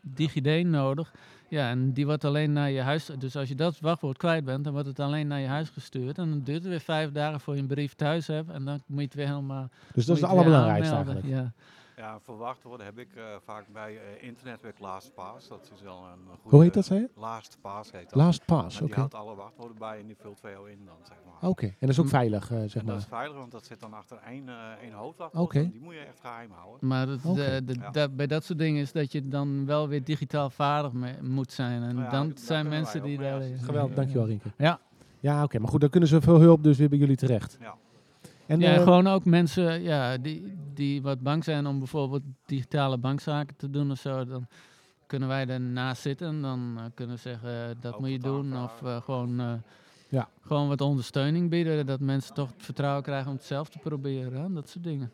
[0.00, 1.12] DigiD nodig.
[1.48, 3.10] Ja, en die wordt alleen naar je huis.
[3.18, 6.18] Dus als je dat wachtwoord kwijt bent, dan wordt het alleen naar je huis gestuurd.
[6.18, 8.50] En dan duurt het weer vijf dagen voor je een brief thuis hebt.
[8.50, 9.68] En dan moet je het weer helemaal.
[9.92, 11.26] Dus dat is het allerbelangrijkste eigenlijk.
[11.26, 11.52] Ja.
[12.04, 15.48] Ja, verwacht worden heb ik eh, vaak bij eh internetwerk LastPass.
[15.48, 16.56] Dat is wel een goede...
[16.56, 17.08] Hoe heet dat, zei je?
[17.16, 18.14] LastPass heet dat.
[18.14, 18.86] Last Pass, En oké.
[18.92, 21.50] die houdt alle wachtwoorden bij en die vult VO in dan, zeg maar.
[21.50, 22.96] Oké, en dat is ook veilig, eh, zeg en dat maar.
[22.96, 25.44] is veilig, want dat zit dan achter één, eh één hoofdwachtwoord.
[25.46, 25.58] Oké.
[25.58, 26.88] en Die moet je echt geheim houden.
[26.88, 27.34] Maar het, Oké.
[27.34, 27.90] de, de- Ja.
[27.90, 31.82] da- bij dat soort dingen is dat je dan wel weer digitaal vaardig moet zijn.
[31.82, 33.42] En Nou ja, dan zijn mensen die maar daar...
[33.58, 34.48] Geweldig, dankjewel Rinke.
[34.56, 34.80] Ja.
[35.20, 37.56] Ja, oké, maar goed, dan kunnen ze veel hulp dus weer bij jullie terecht.
[37.60, 37.74] Ja.
[38.46, 42.98] En, ja, eh, gewoon ook mensen ja, die, die wat bang zijn om bijvoorbeeld digitale
[42.98, 44.24] bankzaken te doen of zo.
[44.24, 44.46] Dan
[45.06, 48.62] kunnen wij ernaast zitten en dan eh, kunnen we zeggen eh, dat moet je doen.
[48.62, 49.52] Of eh, gewoon, eh,
[50.08, 50.28] Ja.
[50.40, 51.86] gewoon wat ondersteuning bieden.
[51.86, 54.40] Dat mensen toch het vertrouwen krijgen om het zelf te proberen.
[54.42, 55.10] hè, Dat soort dingen.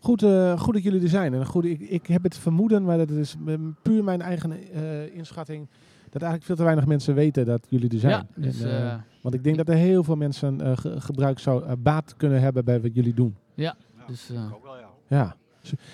[0.00, 1.34] Goed, eh, goed dat jullie er zijn.
[1.34, 3.34] En goed, ik, ik heb het vermoeden, maar dat is
[3.82, 5.66] puur mijn eigen eh, inschatting,
[6.12, 8.12] dat eigenlijk veel te weinig mensen weten dat jullie er zijn.
[8.12, 11.00] Ja, dus, En, eh, eh, want ik denk dat er heel veel mensen eh, ge-
[11.00, 13.36] gebruik zou, baat kunnen hebben bij wat jullie doen.
[13.54, 13.74] Ja,
[14.06, 14.88] dus, ik eh, ook wel, ja.
[15.06, 15.36] Ja,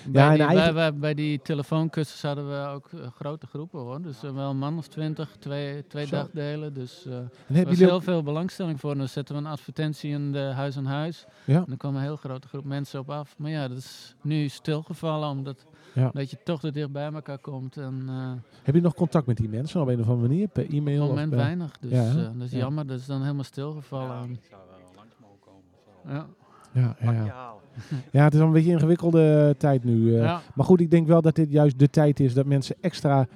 [0.07, 3.79] Bij, en die, eigen- bij, bij, bij die telefoonkussens hadden we ook eh, grote groepen
[3.79, 4.01] hoor.
[4.01, 6.15] Dus eh, wel een man of twintig, twee, twee Zo.
[6.15, 6.73] dagdelen.
[6.73, 8.91] Dus eh, en er hebben was jullie heel ook, veel belangstelling voor.
[8.91, 11.25] En dan zetten we een advertentie in de huis aan huis.
[11.45, 11.55] Ja.
[11.57, 13.35] En dan kwam een heel grote groep mensen op af.
[13.37, 16.09] Maar ja, dat is nu stilgevallen omdat Ja.
[16.13, 17.77] dat je toch er dicht bij elkaar komt.
[17.77, 18.31] En eh
[18.63, 20.47] heb je nog contact met die mensen op een of andere manier?
[20.47, 20.93] Per op e-mail?
[20.93, 21.71] het of moment per- weinig.
[21.79, 22.57] Dus Ja, eh, dat is Ja.
[22.57, 22.87] jammer.
[22.87, 24.07] Dat is dan helemaal stilgevallen.
[24.27, 25.63] Ja, ik zou wel langs mogen komen.
[26.05, 26.13] Zo.
[26.13, 26.27] Ja.
[26.71, 27.11] Ja, ja,
[28.11, 28.23] ja.
[28.23, 30.15] het is een beetje een ingewikkelde eh, tijd nu.
[30.15, 30.21] eh.
[30.23, 30.41] Ja.
[30.55, 33.27] Maar goed, ik denk wel dat dit juist de tijd is dat mensen extra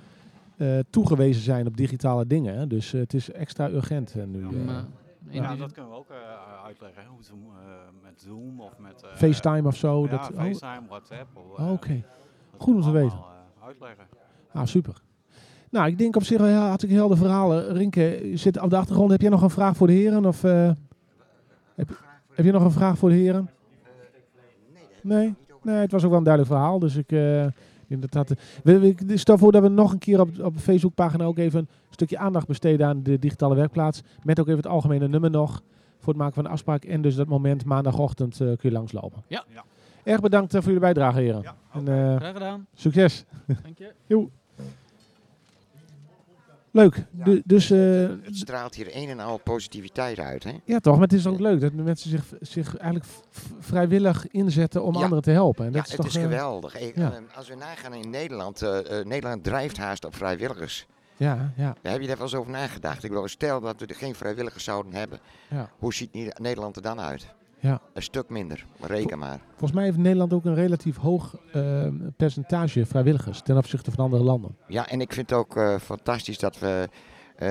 [0.57, 2.69] eh, toegewezen zijn op digitale dingen.
[2.69, 4.39] Dus het is extra urgent nu.
[4.39, 4.63] Ja.
[4.65, 4.83] Maar
[5.29, 6.15] Ja, dat kunnen we ook eh,
[6.65, 7.01] uitleggen.
[7.01, 9.03] hè, Hoe Zoom, eh, met Zoom of met...
[9.03, 10.03] eh, FaceTime of zo.
[10.03, 11.27] Ja, dat, oh, FaceTime, WhatsApp.
[11.57, 12.03] oh, Oké,
[12.57, 13.17] Goed om te weten.
[13.65, 14.05] uitleggen.
[14.51, 15.01] ah, super.
[15.69, 17.73] Nou, ik denk op zich wel ja, hartstikke helder verhalen.
[17.73, 19.11] Rinke, zit op de achtergrond.
[19.11, 20.25] Heb jij nog een vraag voor de heren?
[20.25, 20.71] Of, eh,
[21.75, 21.89] heb,
[22.33, 23.49] heb je nog een vraag voor de heren?
[25.01, 25.33] Nee?
[25.61, 26.79] Nee, het was ook wel een duidelijk verhaal.
[26.79, 27.45] Dus ik eh.
[28.63, 31.59] We, we, stel voor dat we nog een keer op, op de Facebookpagina ook even
[31.59, 34.01] een stukje aandacht besteden aan de digitale werkplaats.
[34.23, 35.61] Met ook even het algemene nummer nog.
[35.97, 36.83] Voor het maken van een afspraak.
[36.83, 39.23] En dus dat moment maandagochtend eh, kun je langslopen.
[39.27, 39.45] Ja.
[39.53, 39.63] Ja.
[40.03, 41.41] Erg bedankt eh, voor jullie bijdrage, heren.
[41.41, 42.67] Ja, En, eh, Graag gedaan.
[42.73, 43.25] succes.
[43.63, 43.93] Dank je.
[46.75, 47.05] Leuk.
[47.11, 47.79] Du- dus eh,
[48.21, 50.43] Het straalt hier een en al positiviteit uit.
[50.43, 50.51] Hè?
[50.65, 50.93] ja, toch.
[50.93, 53.11] Maar het is ook leuk dat mensen zich, zich eigenlijk
[53.59, 55.03] vrijwillig inzetten om Ja.
[55.03, 55.65] anderen te helpen.
[55.65, 56.79] En Ja, dat is het toch, is eh, geweldig.
[56.95, 57.11] Ja.
[57.11, 60.85] eh, als we nagaan in Nederland, eh, eh, Nederland drijft haast op vrijwilligers.
[61.17, 63.03] Ja, ja, Daar heb je daar wel eens over nagedacht?
[63.03, 65.19] Ik bedoel, stel dat we er geen vrijwilligers zouden hebben.
[65.49, 65.69] ja.
[65.79, 67.25] Hoe ziet Nederland er dan uit?
[67.63, 67.81] Ja.
[67.93, 69.39] Een stuk minder, reken maar.
[69.49, 74.23] Volgens mij heeft Nederland ook een relatief hoog eh, percentage vrijwilligers ten opzichte van andere
[74.23, 74.55] landen.
[74.67, 76.87] Ja, en ik vind het ook eh, fantastisch dat we
[77.35, 77.47] eh,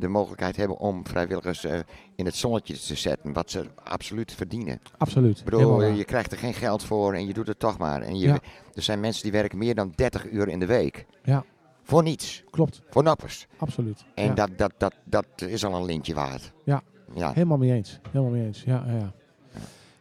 [0.00, 1.78] de mogelijkheid hebben om vrijwilligers eh,
[2.16, 3.32] in het zonnetje te zetten.
[3.32, 4.80] Wat ze absoluut verdienen.
[4.98, 5.38] Absoluut.
[5.38, 8.02] Ik bedoel, je krijgt er geen geld voor en je doet het toch maar.
[8.02, 8.38] En je, Ja.
[8.74, 11.06] Er zijn mensen die werken meer dan 30 uur in de week.
[11.22, 11.44] Ja.
[11.82, 13.46] Voor niets, Klopt, voor nappers.
[13.58, 14.04] absoluut.
[14.14, 14.34] En Ja.
[14.34, 16.52] dat, dat, dat, dat is al een lintje waard.
[16.64, 16.82] Ja.
[17.14, 17.32] Ja.
[17.32, 18.00] Helemaal mee eens.
[18.10, 18.62] Helemaal mee eens.
[18.62, 19.12] Ja, ja, ja.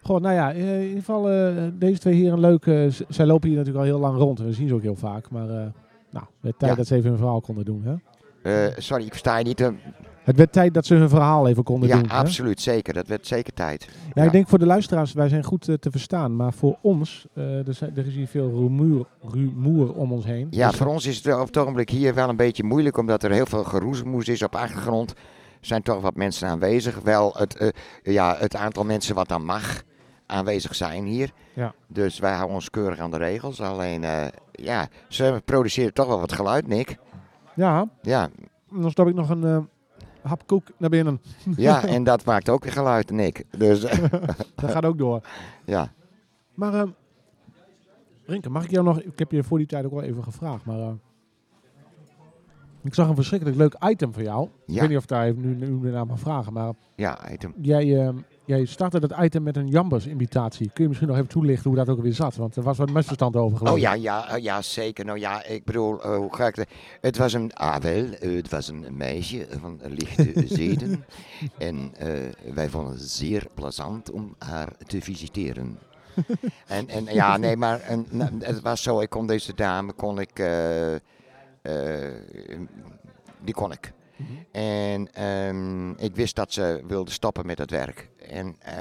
[0.08, 2.66] Goh, nou ja, eh, in ieder geval eh, deze twee heren leuk.
[2.66, 4.40] eh, z- zij lopen hier natuurlijk al heel lang rond.
[4.40, 5.30] en We zien ze ook heel vaak.
[5.30, 5.56] Maar eh,
[6.12, 6.78] nou, het werd tijd Ja.
[6.78, 7.84] dat ze even hun verhaal konden doen.
[7.84, 7.96] Hè?
[8.68, 9.62] Eh, sorry, ik versta je niet.
[9.62, 9.68] eh.
[10.24, 12.10] Het werd tijd dat ze hun verhaal even konden ja, doen.
[12.10, 12.16] hè?
[12.16, 12.94] absoluut, zeker.
[12.94, 13.88] Dat werd zeker tijd.
[13.90, 14.24] Ja, Ja.
[14.24, 16.36] ik denk voor de luisteraars, wij zijn goed eh, te verstaan.
[16.36, 20.48] Maar voor ons, eh, er, zijn, er is hier veel rumoer, rumoer om ons heen.
[20.50, 22.98] Ja, Dus, voor ons is het wel op het ogenblik hier wel een beetje moeilijk,
[22.98, 25.12] omdat er heel veel geroezemoes is op achtergrond.
[25.60, 27.00] Er zijn toch wat mensen aanwezig.
[27.04, 27.68] Wel het, eh,
[28.04, 29.84] ja, het aantal mensen wat dan mag
[30.28, 31.32] aanwezig zijn hier.
[31.56, 31.74] Ja.
[31.88, 33.62] Dus wij houden ons keurig aan de regels.
[33.62, 36.98] Alleen, eh, ja, ze produceren toch wel wat geluid, Nick.
[37.56, 38.30] ja, Ja,
[38.72, 39.60] dan stop ik nog een eh,
[40.22, 41.22] hap koek naar binnen.
[41.56, 43.44] ja en dat maakt ook weer geluid, Nick.
[43.58, 43.80] Dus,
[44.56, 45.22] Dat gaat ook door.
[45.66, 45.92] ja.
[46.54, 46.88] Maar eh
[48.26, 49.02] Rinke, mag ik jou nog...
[49.02, 50.96] Ik heb je voor die tijd ook wel even gevraagd, maar...
[52.84, 54.44] ik zag een verschrikkelijk leuk item van jou.
[54.44, 54.80] Ik Ja.
[54.80, 57.54] weet niet of daar even nu, nu naar mag vragen, maar Ja, item.
[57.62, 58.14] jij,
[58.48, 60.70] jij startte dat item met een Jambers-imitatie.
[60.74, 62.36] Kun je misschien nog even toelichten hoe dat ook weer zat?
[62.36, 65.06] Want er was wat misverstand over geloof Oh ja, ja, eh, ja, zeker.
[65.06, 66.70] Nou ja, ik bedoel, eh, hoe ga ik het...
[67.02, 71.06] Het was een, ah wel, eh, het was een meisje van lichte zeden.
[71.58, 71.92] en
[72.54, 75.80] wij vonden het zeer plezant om haar te visiteren.
[76.68, 80.20] en, en ja, nee, maar en, nou, het was zo, ik kon deze dame, kon
[80.20, 80.36] ik,
[83.44, 83.96] die kon ik.
[84.52, 88.10] En ehm, ik wist dat ze wilde stoppen met het werk.
[88.30, 88.74] En eh,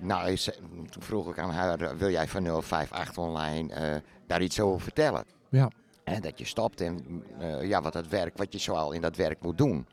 [0.00, 0.56] nou, zei-
[0.90, 4.80] toen vroeg ik aan haar, eh, wil jij van 058 online eh, daar iets over
[4.80, 5.24] vertellen?
[5.48, 5.70] Ja.
[6.04, 9.16] En dat je stopt en eh, ja, wat dat werk, wat je zoal in dat
[9.16, 9.86] werk moet doen.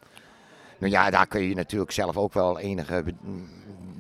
[0.78, 3.14] Nou ja, daar kun je natuurlijk zelf ook wel enige be-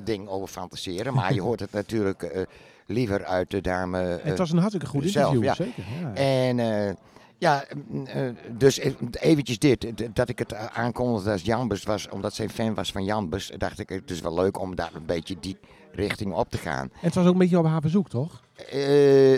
[0.03, 1.13] ding over fantaseren.
[1.13, 2.41] Maar je hoort het natuurlijk eh,
[2.85, 5.53] liever uit de dame het was een hartstikke goed zelf, interview, ja.
[5.53, 5.83] zeker.
[6.01, 6.13] Ja.
[6.13, 6.93] En eh,
[7.37, 8.21] ja, mm, eh,
[8.57, 8.79] dus
[9.11, 9.87] eventjes dit.
[10.15, 13.89] Dat ik het aankondigde als Jambus was, omdat zij fan was van Jambus, dacht ik
[13.89, 15.57] het is wel leuk om daar een beetje die
[15.91, 16.83] richting op te gaan.
[16.83, 18.41] En het was ook een beetje op haar verzoek, toch?
[18.69, 18.79] Eh,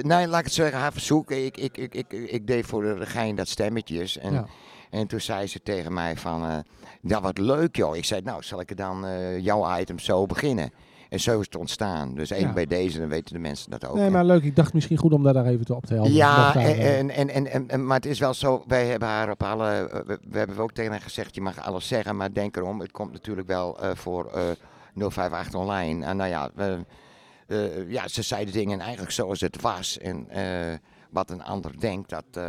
[0.04, 1.32] nee, laat ik het zeggen, haar verzoek.
[1.32, 4.18] Ik, ik, ik, ik, ik deed voor de gein dat stemmetjes.
[4.18, 4.46] En, Ja.
[4.90, 6.58] en toen zei ze tegen mij van, eh
[7.02, 7.96] ja wat leuk joh.
[7.96, 10.72] Ik zei, nou zal ik er dan eh, jouw item zo beginnen.
[11.10, 12.14] En zo is het ontstaan.
[12.16, 12.54] Dus even Ja.
[12.54, 13.96] bij deze, dan weten de mensen dat ook.
[13.96, 14.44] nee, maar leuk.
[14.44, 16.14] Ik dacht misschien goed om daar daar even te op te helpen.
[16.14, 19.08] Ja, daar, en, eh, en, en, en, en- maar het is wel zo, wij hebben
[19.08, 22.16] haar op alle, eh, we, we hebben ook tegen haar gezegd, je mag alles zeggen,
[22.16, 24.44] maar denk erom, het komt natuurlijk wel eh, voor eh
[25.08, 26.06] 058 online.
[26.06, 26.86] En nou ja, we-
[27.88, 29.98] ja, ze zei de dingen eigenlijk zoals het was.
[29.98, 30.28] En
[31.12, 32.44] wat een ander denkt, dat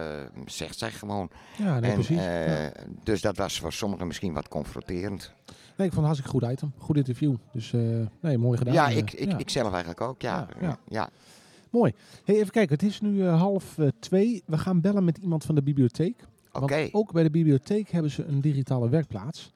[0.46, 1.30] zegt zij gewoon.
[1.56, 2.16] ja, nee, en, precies.
[2.22, 2.72] Ja.
[3.04, 5.32] Dus dat was voor sommigen misschien wat confronterend.
[5.80, 6.72] Nee, ik vond het hartstikke goed item.
[6.78, 7.34] Goed interview.
[7.52, 7.80] Dus eh,
[8.20, 8.74] nee, mooi gedaan.
[8.74, 9.38] Ja, Eh, ik, ik, ja.
[9.38, 10.48] ik zelf eigenlijk ook, ja.
[10.88, 11.08] Ja.
[11.70, 11.92] Mooi.
[12.24, 14.42] Hey, even kijken, het is nu eh, half twee.
[14.46, 16.24] We gaan bellen met iemand van de bibliotheek.
[16.52, 19.52] Oké, ook bij de bibliotheek hebben ze een digitale werkplaats.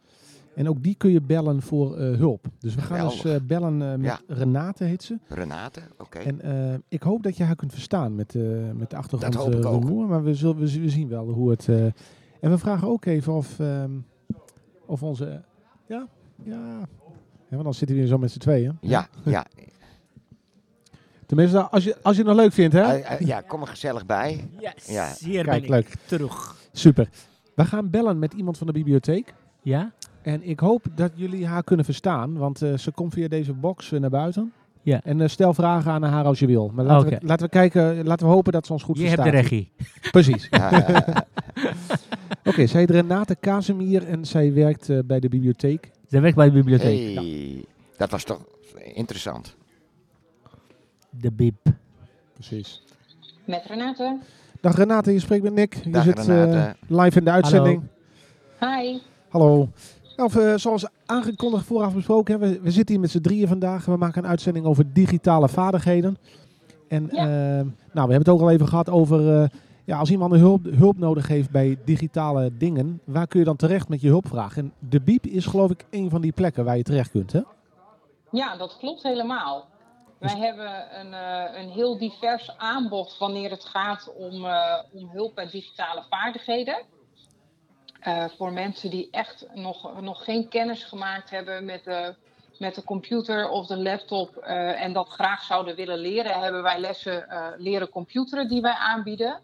[0.55, 2.47] En ook die kun je bellen voor hulp.
[2.59, 4.21] Dus we gaan dus eh, bellen met Ja.
[4.27, 5.19] Renate, heet ze.
[5.29, 6.19] Renate, oké.
[6.19, 8.35] En ik hoop dat je haar kunt verstaan met,
[8.75, 10.09] met de achtergrond Dat hoop ik ook.
[10.09, 11.69] Maar we, zullen, we, zien wel hoe het...
[12.41, 13.91] en we vragen ook even of, ehm,
[14.87, 15.43] of onze...
[15.89, 16.07] Ja,
[16.45, 16.55] ja.
[16.55, 16.87] ja,
[17.51, 18.79] want dan zitten we hier zo met z'n tweeën.
[18.81, 19.47] Ja, ja.
[21.27, 22.81] Tenminste, als je, als je het nog leuk vindt, hè?
[22.83, 24.49] Eh, eh, ja, kom er gezellig bij.
[24.59, 25.13] Yes, Ja.
[25.19, 25.87] hier Kijk, ben leuk.
[25.89, 26.57] ik terug.
[26.73, 27.09] Super.
[27.55, 29.35] We gaan bellen met iemand van de bibliotheek.
[29.63, 29.93] Ja?
[30.23, 33.91] En ik hoop dat jullie haar kunnen verstaan, want eh, ze komt via deze box
[33.91, 34.53] naar buiten.
[34.83, 35.01] Ja.
[35.05, 36.71] En stel vragen aan haar als je wil.
[36.75, 39.23] Maar laten, we, laten we kijken, laten we hopen dat ze ons goed Je hebt
[39.23, 39.43] verstaat.
[39.43, 39.73] de regie.
[40.11, 40.49] Precies.
[42.45, 45.91] Oké, zij heet Renate Casimir en zij werkt eh, bij de bibliotheek.
[46.09, 47.15] Ze werkt bij de bibliotheek.
[47.15, 47.65] hey,
[47.97, 48.45] dat was toch
[48.95, 49.55] interessant.
[51.11, 51.55] De bib.
[52.33, 52.83] Precies.
[53.45, 54.19] Met Renate.
[54.61, 55.75] Dag Renate, je spreekt met Nick.
[55.85, 57.83] Je Dag zit eh, live in de uitzending.
[58.61, 58.99] Hi.
[59.29, 59.69] Hallo.
[60.17, 63.85] Nou, eh, zoals aangekondigd vooraf besproken, hè, we, we zitten hier met z'n drieën vandaag.
[63.85, 66.17] We maken een uitzending over digitale vaardigheden.
[66.89, 67.25] En Ja.
[67.25, 69.49] nou, we hebben het ook al even gehad over, eh,
[69.85, 73.57] ja, als iemand een hulp, hulp nodig heeft bij digitale dingen, waar kun je dan
[73.57, 74.57] terecht met je hulpvraag?
[74.57, 77.41] En de BIEB is geloof ik een van die plekken waar je terecht kunt, hè?
[78.31, 79.67] Ja, dat klopt helemaal.
[80.19, 85.35] Wij hebben een, eh, een heel divers aanbod wanneer het gaat om, eh, om hulp
[85.35, 86.83] bij digitale vaardigheden.
[88.01, 92.15] Eh, voor mensen die echt nog, nog geen kennis gemaakt hebben met de,
[92.59, 97.27] met de computer of de laptop en dat graag zouden willen leren, hebben wij lessen
[97.59, 99.41] leren computeren die wij aanbieden.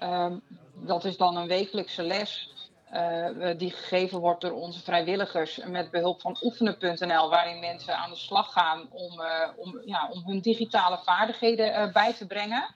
[0.00, 0.36] Ehm,
[0.74, 2.50] dat is dan een wekelijkse les
[2.90, 8.16] eh, die gegeven wordt door onze vrijwilligers met behulp van oefenen.nl, waarin mensen aan de
[8.16, 12.74] slag gaan om, eh, om, ja, om hun digitale vaardigheden eh, bij te brengen.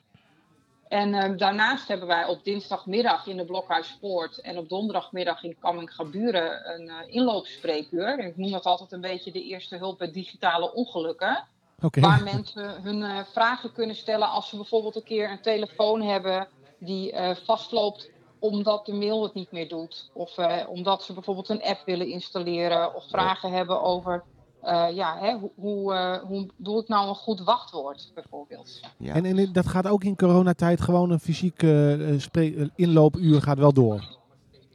[0.88, 6.74] En eh, daarnaast hebben wij op dinsdagmiddag in de Blokhuispoort en op donderdagmiddag in Kamming-Gaburen
[6.74, 8.18] een inloopspreekuur.
[8.18, 11.44] Ik noem dat altijd een beetje de eerste hulp bij digitale ongelukken.
[11.90, 16.48] Waar mensen hun vragen kunnen stellen als ze bijvoorbeeld een keer een telefoon hebben
[16.84, 20.10] die eh, vastloopt omdat de mail het niet meer doet.
[20.12, 24.24] Of eh, omdat ze bijvoorbeeld een app willen installeren of vragen hebben over
[24.60, 28.80] eh, ja, hè, hoe, hoe, eh, hoe doe ik nou een goed wachtwoord bijvoorbeeld.
[28.98, 29.14] Ja.
[29.14, 34.18] En, en dat gaat ook in coronatijd gewoon een fysiek eh, inloopuur gaat wel door.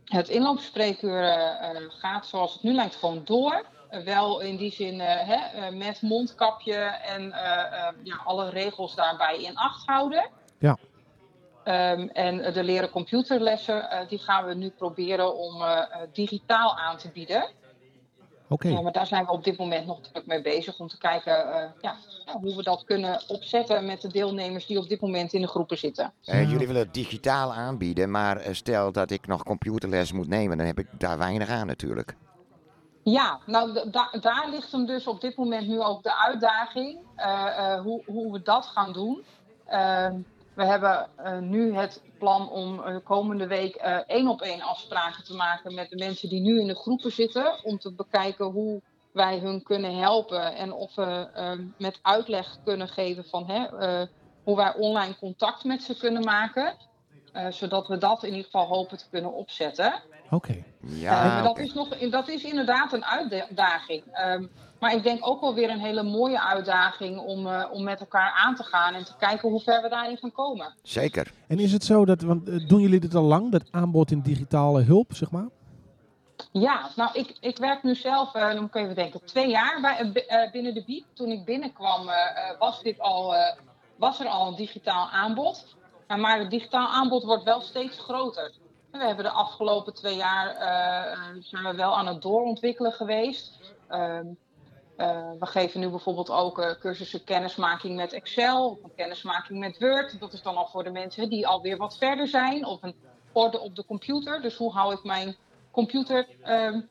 [0.05, 3.65] Het inloopspreekuur eh, eh, gaat zoals het nu lijkt gewoon door.
[4.03, 6.73] Wel in die zin eh, hè, met mondkapje
[7.05, 10.29] en eh, eh, ja, alle regels daarbij in acht houden.
[10.59, 10.77] Ja.
[11.63, 16.77] Ehm, en eh, de leren computerlessen, eh, die gaan we nu proberen om eh, digitaal
[16.77, 17.49] aan te bieden.
[18.47, 18.67] Oké.
[18.67, 21.53] Ja, maar daar zijn we op dit moment nog druk mee bezig om te kijken
[21.53, 21.95] eh, ja,
[22.41, 25.77] hoe we dat kunnen opzetten met de deelnemers die op dit moment in de groepen
[25.77, 26.13] zitten.
[26.21, 30.79] Jullie willen het digitaal aanbieden, maar stel dat ik nog computerles moet nemen, dan heb
[30.79, 32.15] ik daar weinig aan natuurlijk.
[33.03, 37.45] Ja, nou da- daar ligt hem dus op dit moment nu ook de uitdaging, eh,
[37.73, 39.23] eh, hoe, hoe we dat gaan doen.
[40.59, 44.61] Ehm, we hebben eh, nu het plan om eh, komende week eh, één op één
[44.61, 48.45] afspraken te maken met de mensen die nu in de groepen zitten, om te bekijken
[48.45, 48.81] hoe
[49.11, 54.07] wij hun kunnen helpen en of we eh, met uitleg kunnen geven van hè, eh,
[54.43, 56.73] hoe wij online contact met ze kunnen maken.
[57.33, 60.01] Eh, zodat we dat in ieder geval hopen te kunnen opzetten.
[60.29, 60.63] Oké.
[60.81, 64.03] Ja, dat, is nog, dat is inderdaad een uitdaging.
[64.11, 64.45] Ehm,
[64.79, 68.31] maar ik denk ook wel weer een hele mooie uitdaging om, eh, om met elkaar
[68.31, 70.73] aan te gaan en te kijken hoe ver we daarin gaan komen.
[70.83, 71.31] Zeker.
[71.47, 74.21] En is het zo dat, want eh, doen jullie dit al lang, dat aanbod in
[74.21, 75.47] digitale hulp, zeg maar?
[76.51, 79.77] Ja, nou ik, ik werk nu zelf, eh, dan moet ik even denken, twee jaar
[79.81, 81.05] bij, bi- binnen de BIEB.
[81.13, 83.55] Toen ik binnenkwam eh, eh, was dit al eh,
[83.95, 85.75] was er al een digitaal aanbod.
[86.07, 88.51] Maar het digitaal aanbod wordt wel steeds groter.
[88.91, 90.55] We hebben de afgelopen twee jaar
[91.39, 93.73] zijn we wel aan het doorontwikkelen geweest.
[94.99, 100.19] Ehm, we geven nu bijvoorbeeld ook cursussen kennismaking met Excel, of kennismaking met Word.
[100.19, 102.95] Dat is dan al voor de mensen die alweer wat verder zijn, of een
[103.31, 104.41] orde op de computer.
[104.41, 105.35] Dus hoe hou ik mijn
[105.71, 106.81] computer ehm,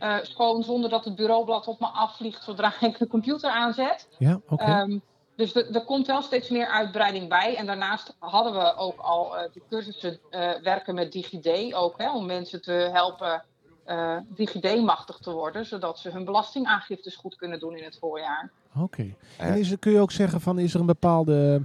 [0.00, 4.08] uh, schoon zonder dat het bureaublad op me afvliegt zodra ik de computer aanzet.
[4.18, 4.64] Ja, oké.
[4.64, 4.98] Ehm,
[5.36, 7.56] dus er komt wel steeds meer uitbreiding bij.
[7.56, 10.20] En daarnaast hadden we ook al de cursussen
[10.62, 13.44] werken met DigiD ook, hè, om mensen te helpen
[14.28, 18.50] DigiD-machtig te worden, zodat ze hun belastingaangiftes goed kunnen doen in het voorjaar.
[18.76, 19.14] Oké.
[19.38, 21.62] En is, kun je ook zeggen van, is er een bepaalde,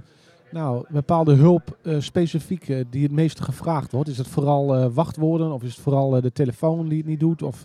[0.50, 4.08] nou, bepaalde hulp specifiek die het meeste gevraagd wordt?
[4.08, 7.42] Is het vooral wachtwoorden of is het vooral de telefoon die het niet doet?
[7.42, 7.64] Of,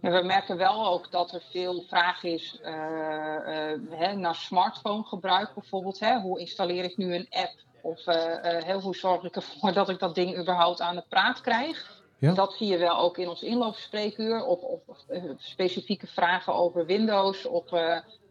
[0.00, 6.00] we merken wel ook dat er veel vraag is uh, uh, naar smartphonegebruik bijvoorbeeld.
[6.00, 6.20] Hè?
[6.20, 7.54] Hoe installeer ik nu een app?
[7.80, 11.95] Of uh, hoe zorg ik ervoor dat ik dat ding überhaupt aan de praat krijg?
[12.26, 12.34] Ja.
[12.34, 14.44] Dat zie je wel ook in ons inloopspreekuur.
[14.44, 15.04] Of, of, of
[15.36, 17.46] specifieke vragen over Windows.
[17.46, 17.72] Of,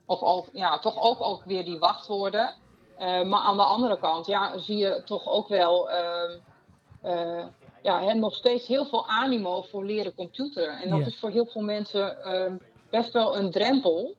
[0.06, 2.54] of, ja, toch ook, ook weer die wachtwoorden.
[2.98, 6.40] maar aan de andere kant ja, zie je toch ook wel ehm,
[7.86, 10.82] ja, hè, nog steeds heel veel animo voor leren computeren.
[10.82, 12.56] En dat is voor heel veel mensen ehm,
[12.90, 14.16] best wel een drempel.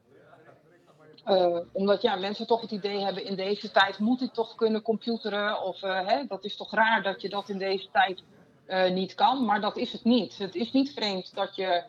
[1.27, 4.83] Uh, omdat ja, mensen toch het idee hebben, in deze tijd moet ik toch kunnen
[4.83, 5.63] computeren.
[5.63, 8.23] Of uh, hè, dat is toch raar dat je dat in deze tijd
[8.69, 9.45] uh, niet kan.
[9.45, 10.39] Maar dat is het niet.
[10.39, 11.85] Het is niet vreemd dat je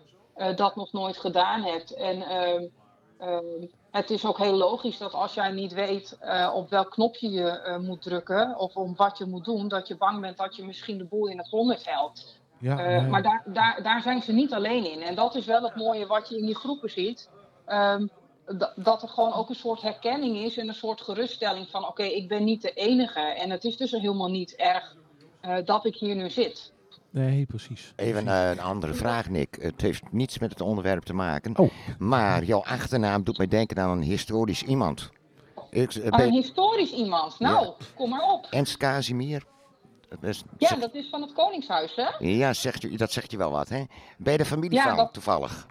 [0.55, 1.93] dat nog nooit gedaan hebt.
[1.93, 2.63] En ehm,
[3.17, 7.29] ehm, het is ook heel logisch dat als jij niet weet uh, op welk knopje
[7.29, 10.65] je moet drukken of om wat je moet doen, dat je bang bent dat je
[10.65, 12.39] misschien de boel in het honderd helpt.
[12.59, 13.01] Ja, ja.
[13.01, 15.01] Maar daar, daar, daar zijn ze niet alleen in.
[15.01, 17.29] En dat is wel het mooie wat je in die groepen ziet.
[17.67, 18.09] Um,
[18.75, 22.07] dat er gewoon ook een soort herkenning is en een soort geruststelling van oké, okay,
[22.07, 23.19] ik ben niet de enige.
[23.19, 24.95] En het is dus helemaal niet erg
[25.65, 26.71] dat ik hier nu zit.
[27.09, 27.93] Nee, precies.
[27.95, 28.25] Even.
[28.25, 29.57] Uh, een andere vraag, Nick.
[29.61, 31.57] Het heeft niets met het onderwerp te maken.
[31.57, 31.69] Oh.
[31.99, 35.09] Maar jouw achternaam doet mij denken aan een historisch iemand.
[35.69, 36.27] Ik, uh, ben...
[36.27, 37.39] Een historisch iemand?
[37.39, 37.73] Nou, ja.
[37.95, 38.47] kom maar op.
[38.49, 39.43] Ernst Casimir.
[40.09, 40.79] Dat is, ja, zeg...
[40.79, 42.25] dat is van het Koningshuis, hè?
[42.25, 43.83] Ja, zegt u, dat zegt je wel wat, hè?
[44.23, 45.13] Je de familie ja, van, dat...
[45.13, 45.67] toevallig?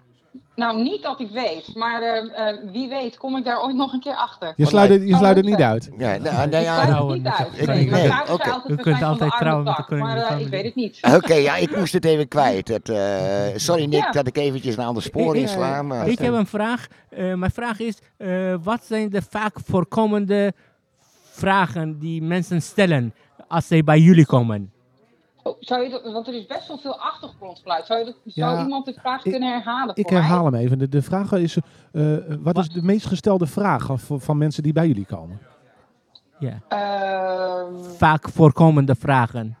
[0.55, 3.93] Nou, niet dat ik weet, maar uh, uh, wie weet kom ik daar ooit nog
[3.93, 4.53] een keer achter.
[4.55, 5.89] Je sluit het, je sluit het niet uit.
[5.97, 7.59] Ja, nou, nee, ja, ik sluit het niet uit.
[7.59, 8.31] Ik, nee, nee, nee.
[8.31, 8.61] Okay.
[8.67, 10.99] U kunt altijd trouwen met de koning Maar uh, ik weet het niet.
[11.01, 12.67] Oké, okay, ja, ik moest het even kwijt.
[12.67, 12.87] Het,
[13.61, 14.11] sorry Nick ja.
[14.11, 15.81] dat ik eventjes een ander spoor ik, insla.
[15.81, 16.07] Maar...
[16.07, 16.87] Ik heb een vraag.
[17.09, 17.97] mijn vraag is,
[18.63, 20.53] wat zijn de vaak voorkomende
[21.31, 23.13] vragen die mensen stellen
[23.47, 24.71] als zij bij jullie komen?
[25.47, 27.85] Oh, zou je dat, want er is best wel veel achtergrondgeluid.
[27.85, 29.95] Zou, je dat, zou Ja, iemand de vraag ik- kunnen herhalen?
[29.95, 30.51] Ik herhaal mij?
[30.59, 30.79] hem even.
[30.79, 31.57] De, de vraag is,
[31.91, 35.39] eh, wat, is de meest gestelde vraag van, van mensen die bij jullie komen?
[36.39, 36.59] Ja.
[36.67, 39.57] Ehm, Vaak voorkomende vragen.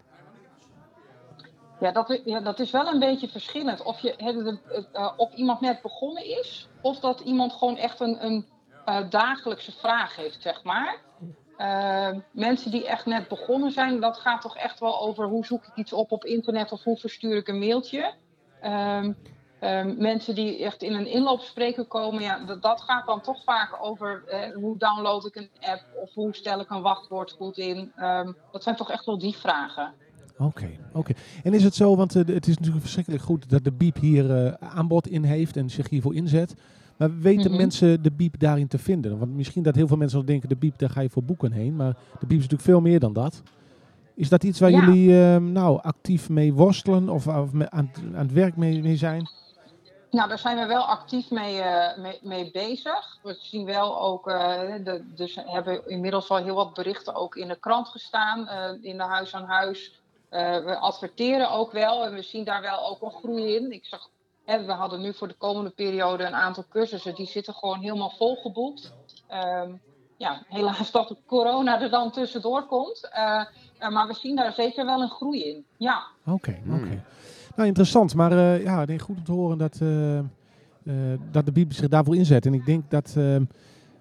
[1.79, 3.83] ja, dat, ja, dat is wel een beetje verschillend.
[3.83, 7.77] Of, je, hè, de- de- eh, of iemand net begonnen is, of dat iemand gewoon
[7.77, 8.45] echt een, een
[8.85, 10.95] eh, dagelijkse vraag heeft, zeg maar.
[11.57, 15.65] Ehm, mensen die echt net begonnen zijn, dat gaat toch echt wel over hoe zoek
[15.65, 18.13] ik iets op op internet of hoe verstuur ik een mailtje.
[18.61, 19.13] Ehm,
[19.59, 23.77] ehm, mensen die echt in een inloopspreker komen, ja, dat, dat gaat dan toch vaak
[23.81, 27.91] over eh, hoe download ik een app of hoe stel ik een wachtwoord goed in.
[27.95, 29.93] Ehm, dat zijn toch echt wel die vragen.
[30.37, 31.13] Oké, oké.
[31.43, 34.45] En is het zo, want eh, het is natuurlijk verschrikkelijk goed dat de Biep hier
[34.45, 36.55] eh, aanbod in heeft en zich hiervoor inzet.
[36.97, 37.59] Maar weten Mhm.
[37.59, 39.17] mensen de Biep daarin te vinden?
[39.19, 41.51] Want misschien dat heel veel mensen wel denken, de Biep, daar ga je voor boeken
[41.51, 41.75] heen.
[41.75, 43.41] Maar de Biep is natuurlijk veel meer dan dat.
[44.15, 44.79] Is dat iets waar Ja.
[44.85, 48.95] jullie eh, nou, actief mee worstelen of, of aan, het- aan het werk mee, mee
[48.95, 49.29] zijn?
[50.11, 53.17] Nou, daar zijn we wel actief mee, eh, mee, mee bezig.
[53.23, 57.59] We zien wel ook, de, dus hebben inmiddels al heel wat berichten ook in de
[57.59, 60.01] krant gestaan, eh, in de huis aan huis.
[60.29, 63.71] We adverteren ook wel en we zien daar wel ook een groei in.
[63.71, 64.09] Ik zag,
[64.47, 68.13] hè, we hadden nu voor de komende periode een aantal cursussen, die zitten gewoon helemaal
[68.17, 68.93] volgeboekt.
[69.27, 69.69] Ehm
[70.19, 73.09] ja, helaas dat de corona er dan tussendoor komt.
[73.11, 73.41] Eh,
[73.77, 75.65] eh, maar we zien daar zeker wel een groei in.
[75.77, 76.03] Ja.
[76.25, 76.75] Oké, Hmm.
[76.75, 77.03] oké.
[77.55, 78.15] Nou, interessant.
[78.15, 80.25] Maar eh, ja, nee, goed om te horen dat, eh, eh,
[81.31, 82.45] dat de Biep zich daarvoor inzet.
[82.45, 83.35] En ik denk dat, eh,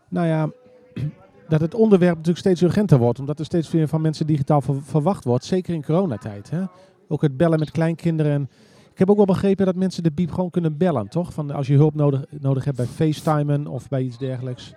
[0.08, 0.50] nou ja,
[1.48, 3.18] dat het onderwerp natuurlijk steeds urgenter wordt.
[3.18, 5.44] Omdat er steeds meer van mensen digitaal ver- verwacht wordt.
[5.44, 6.50] Zeker in coronatijd.
[6.50, 6.64] Hè?
[7.08, 8.50] Ook het bellen met kleinkinderen.
[8.96, 11.32] Ik heb ook wel begrepen dat mensen de Biep gewoon kunnen bellen, toch?
[11.32, 14.72] Van als je hulp nodig, nodig hebt bij FaceTimen of bij iets dergelijks.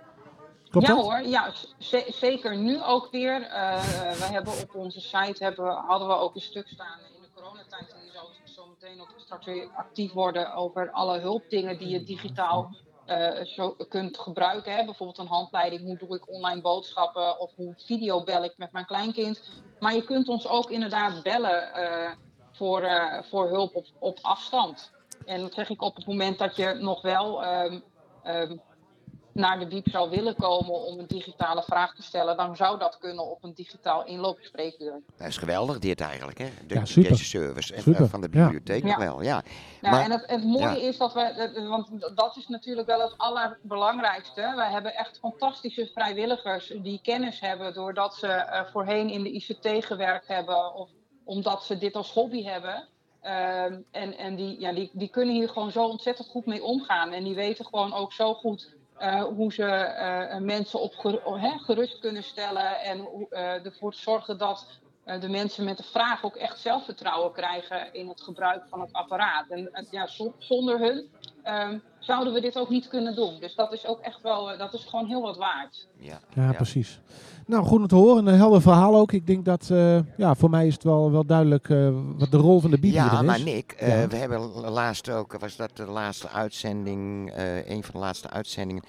[0.70, 1.04] Klopt ja dat?
[1.04, 1.52] hoor, ja,
[2.08, 3.42] zeker nu ook weer.
[3.42, 7.28] Eh, we hebben op onze site hebben, hadden we ook een stuk staan in de
[7.34, 7.92] coronatijd.
[7.92, 12.04] En die zal zo meteen ook straks weer actief worden over alle hulpdingen die je
[12.04, 14.76] digitaal eh, zo kunt gebruiken.
[14.76, 14.84] Hè?
[14.84, 18.86] Bijvoorbeeld een handleiding, hoe doe ik online boodschappen of hoe video bel ik met mijn
[18.86, 19.42] kleinkind.
[19.78, 22.10] Maar je kunt ons ook inderdaad bellen eh,
[22.60, 24.90] voor, eh, voor hulp op, op afstand.
[25.26, 27.80] En dat zeg ik op het moment dat je nog wel ehm,
[28.22, 28.56] ehm,
[29.32, 32.98] naar de diep zou willen komen om een digitale vraag te stellen, dan zou dat
[32.98, 35.00] kunnen op een digitaal inloopspreekuur.
[35.16, 36.48] Dat is geweldig dit eigenlijk, hè?
[36.66, 37.10] De, Ja, super.
[37.10, 38.98] Deze service en, Super, eh, van de bibliotheek Ja.
[38.98, 39.42] wel, ja.
[39.80, 40.88] Nou, Maar- en het, het mooie ja.
[40.88, 44.52] is dat we, want dat is natuurlijk wel het allerbelangrijkste.
[44.56, 49.84] Wij hebben echt fantastische vrijwilligers die kennis hebben doordat ze eh, voorheen in de ICT
[49.84, 50.88] gewerkt hebben of
[51.30, 52.88] omdat ze dit als hobby hebben.
[53.20, 57.12] Ehm, en en die, ja, die, die kunnen hier gewoon zo ontzettend goed mee omgaan.
[57.12, 61.98] En die weten gewoon ook zo goed eh, hoe ze eh, mensen op oh, gerust
[61.98, 62.80] kunnen stellen.
[62.80, 64.66] En eh, ervoor zorgen dat
[65.20, 69.48] de mensen met de vraag ook echt zelfvertrouwen krijgen in het gebruik van het apparaat.
[69.48, 71.10] En ja, zo- zonder hun
[71.42, 73.40] ehm, zouden we dit ook niet kunnen doen.
[73.40, 75.86] Dus dat is ook echt wel, eh, dat is gewoon heel wat waard.
[75.98, 76.20] ja.
[76.34, 76.52] Ja, Ja.
[76.52, 77.00] precies.
[77.46, 78.26] Nou, goed om te horen.
[78.26, 79.12] Een helder verhaal ook.
[79.12, 81.88] Ik denk dat, eh, ja, voor mij is het wel, wel duidelijk eh,
[82.18, 83.44] wat de rol van de Bibel Ja, hierin maar is.
[83.44, 84.08] Nick, eh, Ja.
[84.08, 84.40] we hebben
[84.70, 88.82] laatst ook, was dat de laatste uitzending, eh, een van de laatste uitzendingen,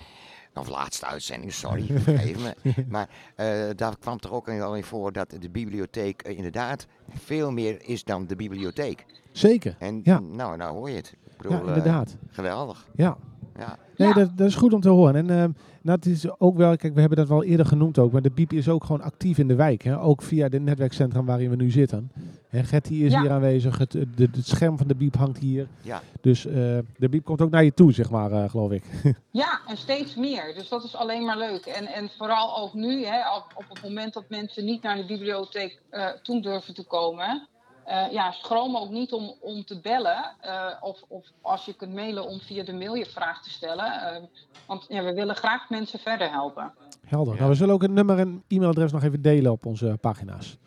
[0.53, 2.74] of laatste uitzending, sorry, vergeef me.
[2.89, 7.78] Maar eh, daar kwam toch ook al in voor dat de bibliotheek inderdaad veel meer
[7.86, 9.05] is dan de bibliotheek.
[9.32, 9.76] Zeker.
[9.80, 10.20] En Ja.
[10.20, 11.14] nou, nou hoor je het.
[11.41, 12.15] Ja, bedoel, eh, inderdaad.
[12.29, 12.87] geweldig.
[12.95, 13.17] Ja.
[13.59, 13.77] Ja.
[13.97, 14.13] Nee, Ja.
[14.13, 15.15] dat, dat is goed om te horen.
[15.15, 18.21] En ehm, dat is ook wel, kijk, we hebben dat wel eerder genoemd ook, maar
[18.21, 19.81] de BIEB is ook gewoon actief in de wijk.
[19.83, 19.99] Hè?
[20.01, 22.11] Ook via de netwerkcentrum waarin we nu zitten.
[22.49, 23.21] Hè, Getty is Ja.
[23.21, 25.67] hier aanwezig, het, het, het scherm van de BIEB hangt hier.
[25.81, 26.01] Ja.
[26.21, 26.53] Dus eh,
[26.97, 28.83] de BIEB komt ook naar je toe, zeg maar, eh, geloof ik.
[29.31, 30.53] Ja, en steeds meer.
[30.55, 31.65] Dus dat is alleen maar leuk.
[31.65, 35.05] En, en vooral ook nu, hè, op, op het moment dat mensen niet naar de
[35.05, 37.47] bibliotheek eh, toe durven te komen.
[37.91, 40.35] Eh, ja, schroom ook niet om, om te bellen.
[40.41, 43.85] eh, of, of als je kunt mailen om via de mail je vraag te stellen.
[43.85, 44.23] eh,
[44.65, 46.73] want ja, we willen graag mensen verder helpen.
[47.05, 47.33] Helder.
[47.33, 47.39] Ja.
[47.39, 50.57] Nou, we zullen ook het nummer en e-mailadres nog even delen op onze pagina's.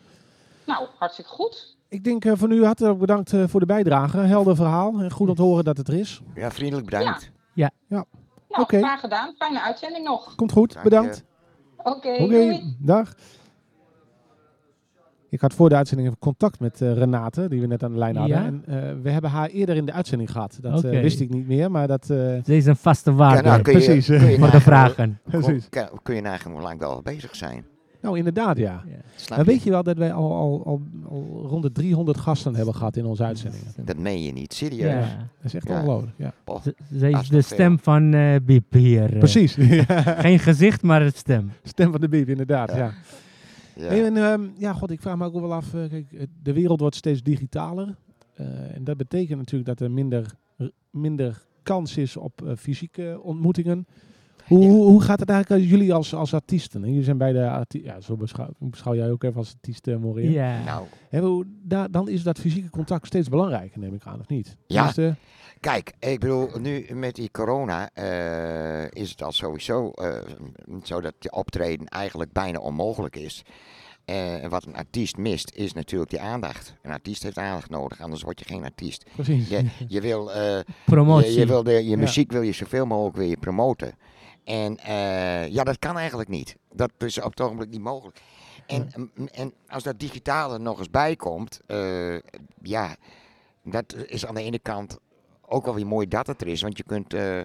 [0.65, 1.75] Nou, hartstikke goed.
[1.89, 4.17] Ik denk eh, voor nu hartelijk bedankt eh, voor de bijdrage.
[4.17, 4.99] Helder verhaal.
[4.99, 6.21] En goed om te horen dat het er is.
[6.35, 7.31] ja, vriendelijk bedankt.
[8.49, 8.77] Nou, Oké.
[8.77, 9.33] graag gedaan.
[9.37, 10.35] Fijne uitzending nog.
[10.35, 10.73] Komt goed.
[10.73, 10.83] Dank.
[10.83, 11.23] Bedankt.
[11.77, 12.75] Oké, doei.
[12.79, 13.13] dag.
[15.35, 17.97] Ik had voor de uitzending even contact met eh, Renate, die we net aan de
[17.97, 18.37] lijn hadden.
[18.37, 18.45] Ja?
[18.45, 20.57] En eh, we hebben haar eerder in de uitzending gehad.
[20.61, 22.09] Dat eh, wist ik niet meer, maar dat...
[22.09, 24.05] eh, Ze is een vaste waarde Ja, nou, kun je, precies.
[24.17, 25.19] Kun je voor de vragen.
[25.23, 25.69] precies.
[26.03, 27.65] Kun, je nagaan hoe lang we al bezig zijn.
[28.01, 28.83] Nou, inderdaad, ja.
[28.87, 29.35] Ja.
[29.35, 32.75] Maar weet je wel dat wij al, al, al, al rond de 300 gasten hebben
[32.75, 33.67] gehad in onze uitzendingen?
[33.85, 34.91] Dat meen je niet, serieus.
[34.91, 34.99] Ja.
[34.99, 35.75] Dat is echt Ja.
[35.79, 36.33] ongelooflijk, ja.
[37.19, 39.09] Is de stem van eh Biep hier.
[39.17, 39.57] Precies.
[40.25, 41.51] Geen gezicht, maar het stem.
[41.63, 42.91] Stem van de Bieb, inderdaad, Ja.
[43.75, 43.87] Ja.
[43.89, 45.73] en, ehm, ja, god, ik vraag me ook wel af.
[45.73, 47.95] eh, kijk, de wereld wordt steeds digitaler.
[48.33, 50.33] Eh, en dat betekent natuurlijk dat er minder,
[50.89, 53.87] minder kans is op eh, fysieke ontmoetingen.
[54.45, 54.69] Hoe, Ja.
[54.69, 56.81] hoe, hoe gaat het eigenlijk als jullie als, als artiesten?
[56.81, 59.97] Jullie zijn bij de arti- ja, zo beschouw, beschouw jij ook even als artiest, uh,
[59.97, 60.29] Moria.
[60.29, 60.63] Ja.
[60.63, 64.27] Nou, Hè, hoe- da- dan is dat fysieke contact steeds belangrijker, neem ik aan, of
[64.27, 64.57] niet?
[64.67, 64.91] Ja.
[65.65, 70.17] Kijk, ik bedoel, nu met die corona eh, is het al sowieso eh,
[70.83, 73.41] zo dat je optreden eigenlijk bijna onmogelijk is.
[74.05, 76.73] Eh, En wat een artiest mist, is natuurlijk die aandacht.
[76.81, 79.05] Een artiest heeft aandacht nodig, anders word je geen artiest.
[79.15, 79.49] precies.
[79.49, 80.31] Je, je wil,
[80.85, 81.31] Promotie.
[81.33, 81.97] je, je, wil de, je Ja.
[81.97, 83.93] muziek wil je zoveel mogelijk wil je promoten.
[84.43, 84.77] En
[85.51, 86.55] ja, dat kan eigenlijk niet.
[86.73, 88.19] Dat is op het ogenblik niet mogelijk.
[88.67, 92.15] En, en als dat digitale nog eens bij komt, eh,
[92.61, 92.95] ja,
[93.63, 94.97] dat is aan de ene kant
[95.47, 97.39] ook wel weer mooi dat het er is, want je kunt eh,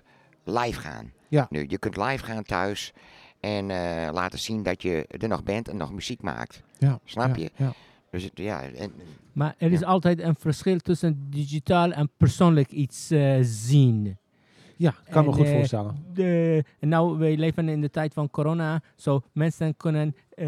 [0.44, 1.12] live gaan.
[1.28, 1.46] Ja.
[1.50, 2.92] Nu, je kunt live gaan thuis
[3.40, 6.62] en eh, laten zien dat je er nog bent en nog muziek maakt.
[6.78, 7.50] Ja, Snap ja, je?
[7.56, 7.72] Ja.
[8.10, 8.92] Dus het- ja, en,
[9.32, 9.86] Maar er is Ja.
[9.86, 14.16] altijd een verschil tussen digitaal en persoonlijk iets eh, zien.
[14.76, 16.04] ja, kan me goed voorstellen.
[16.14, 20.46] De, en nou, wij leven in de tijd van corona, zo mensen kunnen eh,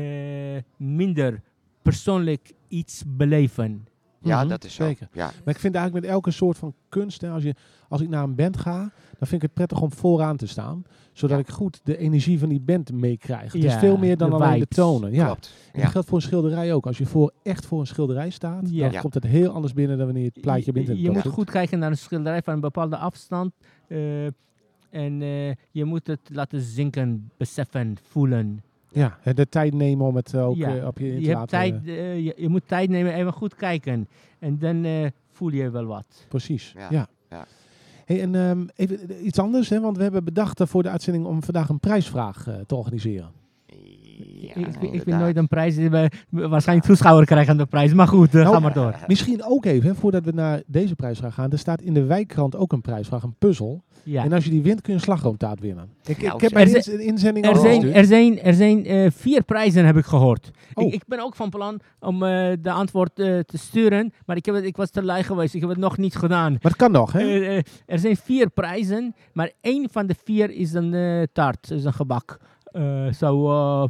[0.76, 1.40] minder
[1.82, 3.86] persoonlijk iets beleven.
[4.22, 4.84] Ja, Mhm, dat is zo.
[4.84, 5.08] zeker.
[5.12, 7.54] Ja, Maar ik vind eigenlijk met elke soort van kunst, hè, als, je,
[7.88, 8.78] als ik naar een band ga,
[9.18, 10.84] dan vind ik het prettig om vooraan te staan.
[11.12, 11.42] Zodat Ja.
[11.42, 13.52] ik goed de energie van die band meekrijg.
[13.52, 15.12] Het Ja, is veel meer dan de alleen de tonen.
[15.12, 15.24] Ja.
[15.26, 15.54] klopt.
[15.72, 16.86] En dat geldt voor een schilderij ook.
[16.86, 18.82] Als je voor, echt voor een schilderij staat, Ja.
[18.82, 19.00] dan Ja.
[19.00, 20.98] komt het heel anders binnen dan wanneer je het plaatje je, bent.
[21.00, 23.52] je moet goed kijken naar een schilderij van een bepaalde afstand.
[23.88, 24.24] eh,
[24.90, 28.62] en eh, je moet het laten zinken, beseffen, voelen.
[28.92, 30.76] Ja, hè, de tijd nemen om het eh, ook Ja.
[30.76, 31.58] eh, op je in te Je, hebt laten.
[31.82, 34.08] tijd, eh, je, je moet tijd nemen, even goed kijken.
[34.38, 36.26] En dan eh, voel je wel wat.
[36.28, 36.86] Precies, ja.
[36.90, 37.44] Ja, ja.
[38.04, 40.88] Hey, en ehm, even eh, iets anders, hè, want we hebben bedacht eh, voor de
[40.90, 43.30] uitzending om vandaag een prijsvraag eh, te organiseren.
[44.18, 45.76] Ik, ik, ik vind nooit een prijs.
[45.76, 47.92] eh, Waarschijnlijk toeschouwer krijgen de prijs.
[47.94, 48.94] Maar goed, eh, Nou, ga maar door.
[49.06, 51.50] Misschien ook even, hè, voordat we naar deze prijsvraag gaan.
[51.50, 53.82] Er staat in de wijkkrant ook een prijsvraag, een puzzel.
[54.04, 54.24] Ja.
[54.24, 55.88] En als je die wint, kun je een slagroomtaart winnen.
[56.04, 56.52] Ik, Nou, ik heb zeg.
[56.52, 57.96] mijn Er ins- inzending Er al zijn, gestuurd.
[57.96, 60.50] er zijn, er zijn eh, vier prijzen, heb ik gehoord.
[60.74, 60.86] Oh.
[60.86, 64.46] Ik, ik ben ook van plan om eh, de antwoord eh, te sturen, maar ik,
[64.46, 65.54] heb het, ik was te lui geweest.
[65.54, 66.52] Ik heb het nog niet gedaan.
[66.52, 67.18] Maar het kan nog, hè?
[67.20, 71.70] Eh, eh, er zijn vier prijzen, maar één van de vier is een eh, taart,
[71.70, 72.38] is een gebak.
[72.72, 73.84] Eh, eh,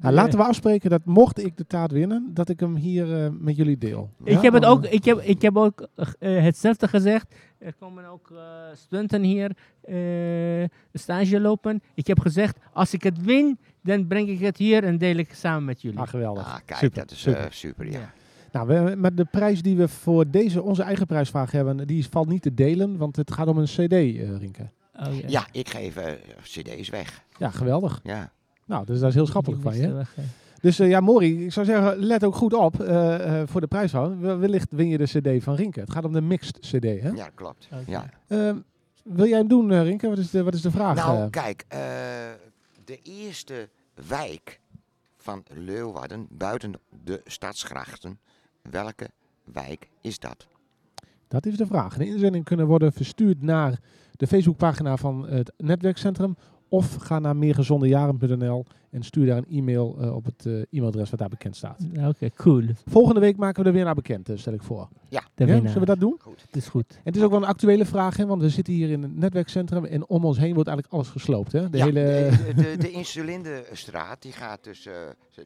[0.00, 3.30] Nou, laten we afspreken dat mocht ik de taart winnen, dat ik hem hier eh,
[3.38, 4.10] met jullie deel.
[4.24, 4.40] Ik Ja?
[4.40, 7.34] heb het ook, ik heb, ik heb ook eh, hetzelfde gezegd.
[7.58, 8.38] Er komen ook eh,
[8.74, 9.50] studenten hier
[9.82, 11.80] eh, stage lopen.
[11.94, 15.34] Ik heb gezegd, als ik het win, dan breng ik het hier en deel ik
[15.34, 15.98] samen met jullie.
[15.98, 16.46] Ah, geweldig.
[16.46, 17.46] Ah, kijk, Super, dat is super.
[17.52, 18.12] super, ja.
[18.52, 22.28] Nou, we, maar de prijs die we voor deze, onze eigen prijsvraag hebben, die valt
[22.28, 24.70] niet te delen, want het gaat om een cd, eh Rinke.
[25.06, 25.28] Oh, ja.
[25.28, 27.22] Ja, ik geef eh, cd's weg.
[27.38, 28.00] Ja, geweldig.
[28.02, 28.32] Ja.
[28.64, 29.92] Nou, dus dat is heel schappelijk van je.
[29.92, 30.14] weg.
[30.60, 34.16] Dus eh, ja, Mori, ik zou zeggen, let ook goed op eh, eh, voor de.
[34.18, 35.04] We- Wellicht win je de
[35.38, 35.80] cd van Rinke.
[35.80, 37.08] Het gaat om de mixed cd, hè?
[37.08, 37.68] ja, klopt.
[37.86, 38.10] Ja.
[38.28, 38.56] Ehm,
[39.02, 40.08] wil jij hem doen, Rinke?
[40.08, 40.96] Wat is de, wat is de vraag?
[40.96, 41.78] Nou, kijk, eh,
[42.84, 43.68] de eerste
[44.08, 44.60] wijk
[45.16, 46.72] van Leeuwarden buiten
[47.04, 48.18] de stadsgrachten,
[48.70, 49.10] welke
[49.44, 50.46] wijk is dat?
[51.28, 51.96] Dat is de vraag.
[51.96, 53.78] De inzending kunnen worden verstuurd naar
[54.18, 56.36] de Facebookpagina van het netwerkcentrum.
[56.68, 61.18] Of ga naar meergezondejaren.nl en stuur daar een e-mail eh, op het eh, e-mailadres wat
[61.18, 61.80] daar bekend staat.
[62.06, 62.64] Oké, cool.
[62.86, 64.88] Volgende week maken we de winnaar bekend, eh, stel ik voor.
[65.08, 66.16] De Ja, zullen we dat doen?
[66.20, 66.44] Goed.
[66.50, 66.90] Dat is goed.
[66.90, 69.16] En het is ook wel een actuele vraag, hè, want we zitten hier in het
[69.16, 71.52] netwerkcentrum en om ons heen wordt eigenlijk alles gesloopt.
[71.52, 71.70] Hè?
[71.70, 72.30] De ja, hele...
[72.54, 74.94] de, de, de Insulindestraat, die gaat dus, eh,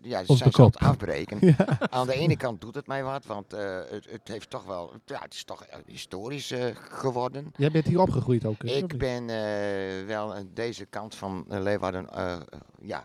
[0.02, 1.38] ja, ze zijn het afbreken.
[1.58, 1.78] Ja.
[1.90, 4.92] Aan de ene kant doet het mij wat, want eh, het, het heeft toch wel,
[5.04, 7.52] ja, het is toch historisch geworden.
[7.56, 8.62] Jij bent hier opgegroeid ook.
[8.62, 12.40] hè, Ik ben eh, wel aan deze kant van Leeuwarden eh,
[12.80, 13.04] ja,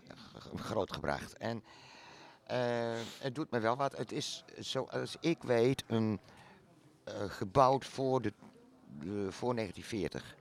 [0.56, 1.36] grootgebracht.
[1.36, 1.62] En
[2.48, 2.58] eh,
[3.18, 3.96] het doet me wel wat.
[3.96, 6.20] Het is, zoals ik weet, een,
[7.04, 8.32] eh, gebouwd voor, de,
[9.28, 10.36] voor 1940.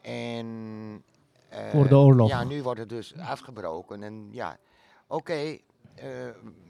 [0.00, 1.04] En,
[1.48, 2.28] eh, Voor de oorlog.
[2.28, 4.02] Ja, nu wordt het dus afgebroken.
[4.02, 4.58] En ja,
[5.06, 5.58] oké,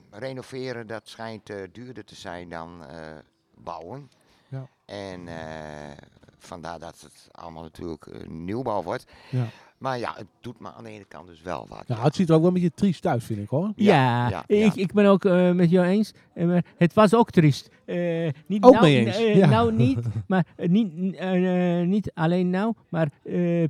[0.09, 2.83] renoveren, dat schijnt duurder te zijn dan
[3.55, 4.11] bouwen.
[4.47, 4.69] Ja.
[4.85, 5.27] En
[6.37, 9.05] vandaar dat het allemaal natuurlijk nieuwbouw wordt.
[9.29, 9.47] Ja.
[9.77, 11.87] Maar ja, het doet me aan de ene kant dus wel wat.
[11.87, 12.05] Nou, ja.
[12.05, 13.71] het ziet er ook wel een beetje triest uit, vind ik hoor.
[13.75, 14.81] Ja, ja, Ik, ja.
[14.81, 16.13] ik ben ook eh, met jou eens.
[16.33, 17.69] Eh, het was ook triest.
[17.85, 19.49] Eh, niet Ook nou, mee eens, eh, ja.
[19.49, 20.93] Nou niet, maar niet,
[21.85, 23.63] niet alleen nou, maar eh,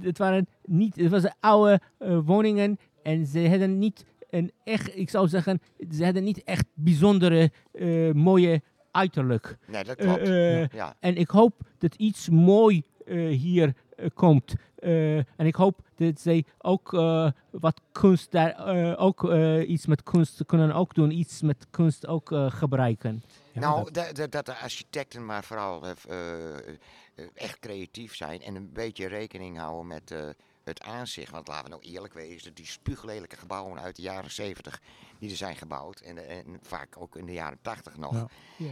[0.00, 1.80] het waren niet, het waren oude
[2.24, 7.50] woningen en ze hadden niet een echt, ik zou zeggen, ze hadden niet echt bijzondere
[7.72, 9.56] eh, mooie uiterlijk.
[9.66, 10.26] Nee, dat klopt.
[10.72, 10.96] ja.
[11.00, 13.74] En ik hoop dat iets mooi eh, hier
[14.14, 14.54] komt.
[14.78, 19.86] Eh, en ik hoop dat zij ook eh, wat kunst daar eh, ook eh, iets
[19.86, 23.22] met kunst kunnen ook doen, iets met kunst ook eh, gebruiken.
[23.52, 28.42] Ja, nou, dat- dat, dat, de architecten maar vooral eh, eh, eh, echt creatief zijn
[28.42, 30.18] en een beetje rekening houden met eh,
[30.64, 31.30] het aanzicht.
[31.32, 34.80] Want laten we nou eerlijk wezen, die spuuglelijke gebouwen uit de jaren 70
[35.18, 38.26] die er zijn gebouwd en, en vaak ook in de jaren 80 nog.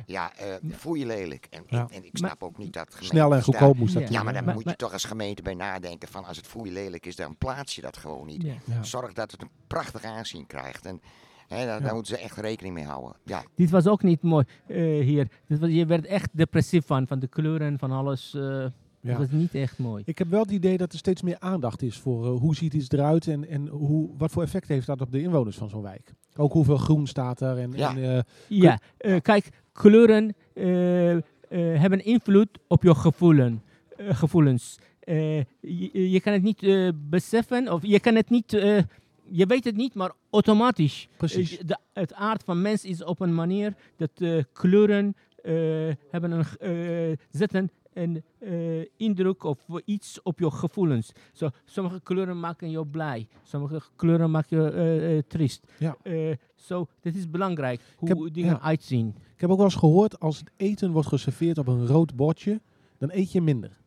[0.06, 0.34] Ja.
[0.36, 1.46] Eh, voel je lelijk.
[1.50, 1.78] En, Ja.
[1.78, 4.44] en, en ik snap ook niet dat Snel en goedkoop moest dat Ja, maar dan
[4.44, 7.36] Maar- moet je toch als gemeente bij nadenken van als het voel lelijk is, dan
[7.36, 8.42] plaats je dat gewoon niet.
[8.42, 8.82] Ja.
[8.82, 10.86] Zorg dat het een prachtig aanzien krijgt.
[10.86, 11.00] En
[11.48, 11.80] daar, Ja.
[11.80, 13.16] daar moeten ze echt rekening mee houden.
[13.24, 15.28] Ja, Dit was ook niet mooi eh, hier.
[15.46, 18.34] Dit was, je werd echt depressief van, van de kleuren, van alles.
[18.34, 18.66] eh
[19.02, 19.08] Ja.
[19.10, 20.02] Het was niet echt mooi.
[20.06, 22.74] Ik heb wel het idee dat er steeds meer aandacht is voor eh, hoe ziet
[22.74, 25.82] iets eruit en, en hoe, wat voor effect heeft dat op de inwoners van zo'n
[25.82, 26.12] wijk.
[26.36, 27.58] Ook hoeveel groen staat er.
[27.58, 27.96] En, Ja.
[27.96, 31.20] en, eh, Ja, eh, kijk, kleuren eh, eh,
[31.50, 33.62] hebben invloed op je gevoelen,
[33.98, 34.78] gevoelens.
[35.00, 38.78] Eh, je, je kan het niet eh, beseffen, of je kan het niet, eh,
[39.30, 41.08] je weet het niet, maar automatisch.
[41.16, 41.58] Precies.
[41.58, 45.52] De, het aard van mens is op een manier dat eh, kleuren eh,
[46.10, 47.70] hebben een, eh, zetten
[48.00, 51.12] een eh, indruk of iets op je gevoelens.
[51.32, 55.66] Zo, sommige kleuren maken je blij, sommige kleuren maken je eh, eh, triest.
[55.78, 55.96] Ja.
[56.02, 58.60] Eh, Zo, dit is belangrijk, hoe heb- dingen ja.
[58.60, 59.14] uitzien.
[59.34, 62.60] ik heb ook wel eens gehoord, als het eten wordt geserveerd op een rood bordje,
[62.98, 63.78] dan eet je minder.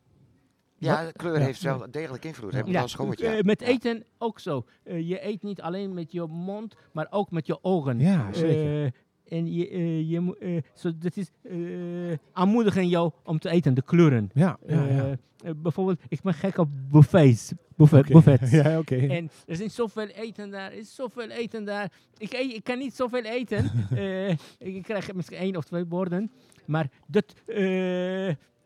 [0.77, 1.45] ja de kleur Ja.
[1.45, 2.51] heeft wel degelijk invloed.
[2.51, 2.57] Ja.
[2.81, 4.65] Heb gehoord, eh, met eten ook zo.
[4.83, 7.99] Eh, je eet niet alleen met je mond, maar ook met je ogen.
[7.99, 8.93] Ja, zeker.
[9.27, 10.37] En je, eh, je, moet,
[10.73, 14.29] zo, dat is eh, aanmoedigen jou om te eten, de kleuren.
[14.33, 15.17] ja, ja, ja.
[15.55, 17.51] Bijvoorbeeld, ik ben gek op buffets.
[17.75, 18.51] Buffet, buffets.
[18.61, 18.95] Ja, oké.
[18.95, 21.91] En er is zoveel eten daar, er is zoveel eten daar.
[22.17, 23.71] Ik, ik kan niet zoveel eten.
[24.57, 26.31] Ik krijg misschien één of twee borden.
[26.65, 27.33] Maar dat,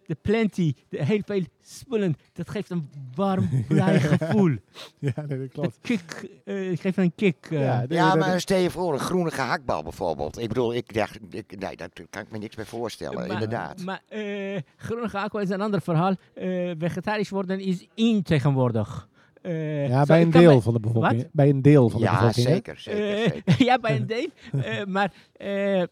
[0.08, 2.16] de plenty, de heel veel spullen.
[2.34, 4.56] Dat geeft een warm, blij gevoel.
[5.00, 5.68] Ja, nee, dat klopt.
[5.68, 7.48] Het kick, eh, geeft een kick.
[7.50, 7.84] eh.
[7.88, 10.40] Ja, maar stel je voor, een groene gehaktbal bijvoorbeeld.
[10.40, 13.82] Ik bedoel, ik dacht, ik, nee, daar kan ik me niks bij voorstellen, Maar- inderdaad.
[13.84, 16.16] Maar eh groene gehaktbal is een ander verhaal.
[16.34, 19.08] Eh, vegetarisch worden is in tegenwoordig.
[19.42, 21.22] Eh, Ja, bij een deel van de bevolking.
[21.22, 21.32] Wat?
[21.32, 22.48] Bij een deel van de ja, bevolking.
[22.48, 23.66] zeker, zeker, zeker.
[23.66, 24.28] ja, bij een deel.
[24.62, 25.84] Eh, maar eh,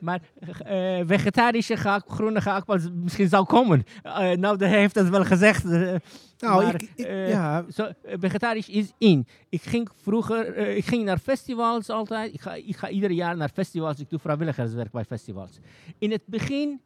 [0.00, 0.20] maar
[0.64, 1.76] eh, vegetarische
[2.06, 3.84] groene gehaktbal misschien zou komen.
[4.02, 5.64] Eh, nou, de heeft het wel gezegd.
[5.64, 5.94] eh,
[6.38, 9.26] Nou, maar, ik, ik- ja, Zo, vegetarisch is in.
[9.48, 12.34] Ik ging vroeger, ik ging naar festivals altijd.
[12.34, 13.98] Ik ga, ik ga ieder jaar naar festivals.
[14.00, 15.58] Ik doe vrijwilligerswerk bij festivals.
[15.98, 16.80] In het begin,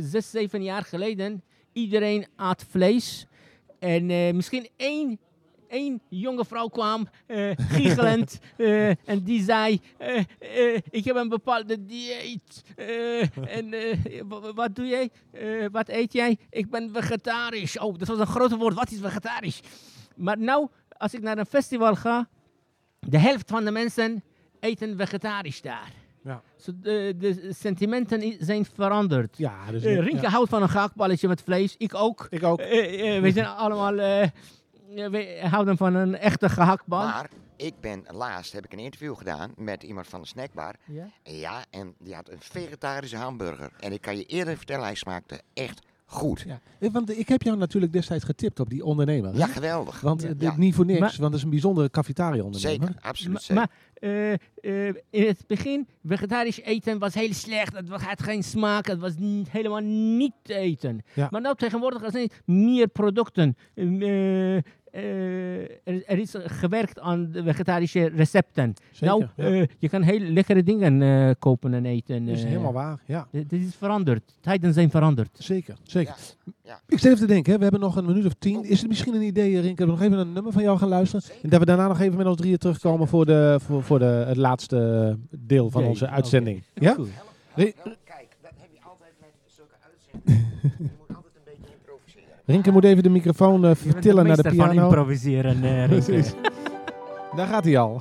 [0.00, 1.42] zes, zeven jaar geleden,
[1.72, 3.26] iedereen at vlees.
[3.78, 5.18] En misschien één,
[5.68, 11.84] één jonge vrouw kwam, eh giechelend, eh, en die zei, eh, ik heb een bepaalde
[11.84, 12.62] dieet.
[13.48, 13.74] en
[14.28, 15.10] wa- wat doe jij?
[15.72, 16.36] Wat eet jij?
[16.50, 17.78] Ik ben vegetarisch.
[17.78, 18.74] Oh, dat was een grote woord.
[18.74, 19.60] Wat is vegetarisch?
[20.16, 22.28] Maar nou, als ik naar een festival ga,
[23.00, 24.22] de helft van de mensen
[24.60, 25.92] eten vegetarisch daar.
[26.24, 26.42] Ja.
[26.56, 29.38] Zo de, de sentimenten zijn veranderd.
[29.38, 30.28] ja, dus ja.
[30.28, 31.74] Houdt van een gehaktballetje met vlees.
[31.78, 32.26] Ik ook.
[32.30, 32.58] Ik ook.
[32.60, 34.28] We zijn allemaal...
[35.50, 37.04] houden van een echte gehaktbal.
[37.04, 40.74] Maar ik ben laatst heb ik een interview gedaan met iemand van de snackbar.
[40.84, 41.10] Ja?
[41.22, 43.72] Ja, en die had een vegetarische hamburger.
[43.80, 46.44] En ik kan je eerder vertellen, hij smaakte echt goed.
[46.46, 46.60] Ja.
[46.78, 49.36] Eh, Want ik heb jou natuurlijk destijds getipt op die ondernemer.
[49.36, 50.00] Ja, geweldig.
[50.00, 50.28] Want Ja.
[50.28, 50.48] eh, Ja.
[50.48, 52.86] dit niet voor niks, Maar- want het is een bijzondere cafetaria-ondernemer.
[52.86, 53.54] Zeker, absoluut zeker.
[53.54, 57.76] maar eh, eh, in het begin, vegetarisch eten was heel slecht.
[57.76, 58.86] Het had geen smaak.
[58.86, 59.12] Het was
[59.48, 59.80] helemaal
[60.16, 61.00] niet te eten.
[61.14, 61.28] Ja.
[61.30, 63.56] Maar nu tegenwoordig er zijn meer producten.
[63.74, 64.56] Eh,
[64.96, 68.74] eh, er, er is gewerkt aan de vegetarische recepten.
[68.90, 69.44] Zeker, nou, ja.
[69.44, 72.26] eh, je kan heel lekkere dingen eh, kopen en eten.
[72.26, 72.98] dat is helemaal waar.
[73.04, 74.34] Ja, Dit is veranderd.
[74.40, 75.28] Tijden zijn veranderd.
[75.38, 75.76] zeker.
[75.82, 76.14] zeker.
[76.44, 76.80] Ja, ja.
[76.86, 78.64] Ik zit even te denken, hè, we hebben nog een minuut of tien.
[78.64, 80.88] Is het misschien een idee, Rink, dat we nog even een nummer van jou gaan
[80.88, 81.24] luisteren?
[81.42, 84.24] En dat we daarna nog even met ons drieën terugkomen voor, de, voor, voor de,
[84.26, 86.62] het laatste deel van Nee, onze uitzending.
[86.74, 86.96] Ja?
[87.54, 90.50] Kijk, dat heb je altijd met zulke uitzendingen.
[90.78, 92.35] je moet altijd een beetje improviseren.
[92.46, 94.88] Rinke moet even de microfoon eh, Je bent vertillen naar de meester van piano.
[94.88, 96.34] improviseren, eh, Rinke.
[97.36, 98.00] Daar gaat hij al.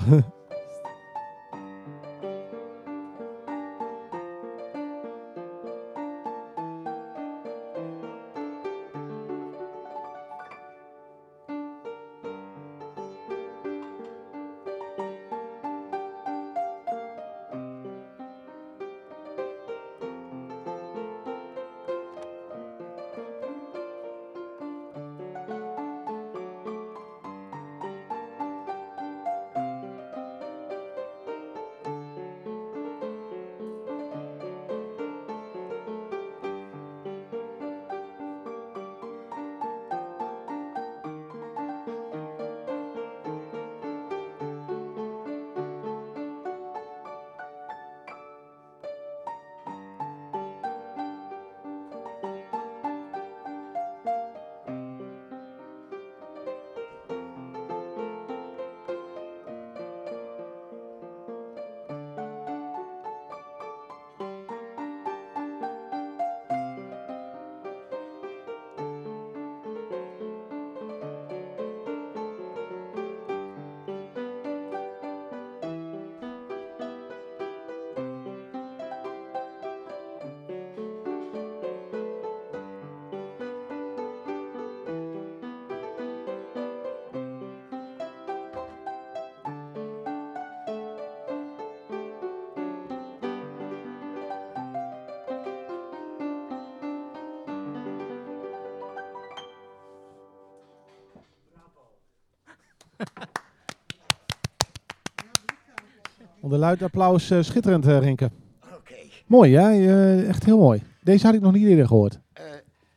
[106.39, 108.32] Onder luid applaus, eh, schitterend Rinke.
[108.74, 108.95] Oké.
[109.26, 109.72] Mooi, ja?
[110.28, 110.84] echt heel mooi.
[111.01, 112.20] Deze had ik nog niet eerder gehoord.
[112.34, 112.43] Eh,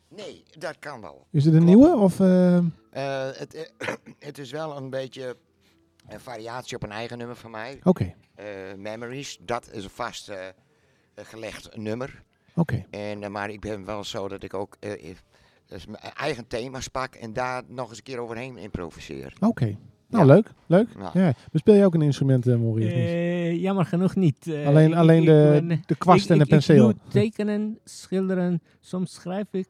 [0.09, 1.27] nee, dat kan wel.
[1.31, 1.77] Is het een Klopt.
[1.77, 1.97] nieuwe?
[1.97, 2.19] Of,
[3.39, 3.73] het,
[4.29, 5.37] het is wel een beetje
[6.09, 7.81] een variatie op een eigen nummer van mij.
[7.83, 8.15] Oké,
[8.77, 10.31] Memories, dat is een vast
[11.15, 12.23] gelegd nummer.
[12.55, 12.85] oké.
[12.91, 14.77] En, maar ik ben wel zo dat ik ook
[15.67, 19.33] dus mijn eigen thema's pak en daar nog eens een keer overheen improviseer.
[19.41, 19.77] Oké.
[20.09, 20.35] Nou, Ja.
[20.35, 20.51] leuk.
[20.67, 20.89] Leuk.
[20.99, 21.11] Ja.
[21.15, 21.33] Ja.
[21.53, 22.55] Bespeel je ook een instrument, eh
[22.87, 23.05] of niet?
[23.09, 24.47] Eh, jammer genoeg niet.
[24.47, 26.85] Eh, alleen alleen ik- de, ik ben- de kwast ik- en de ik- ik penseel.
[26.87, 29.69] doe tekenen, schilderen, soms schrijf ik.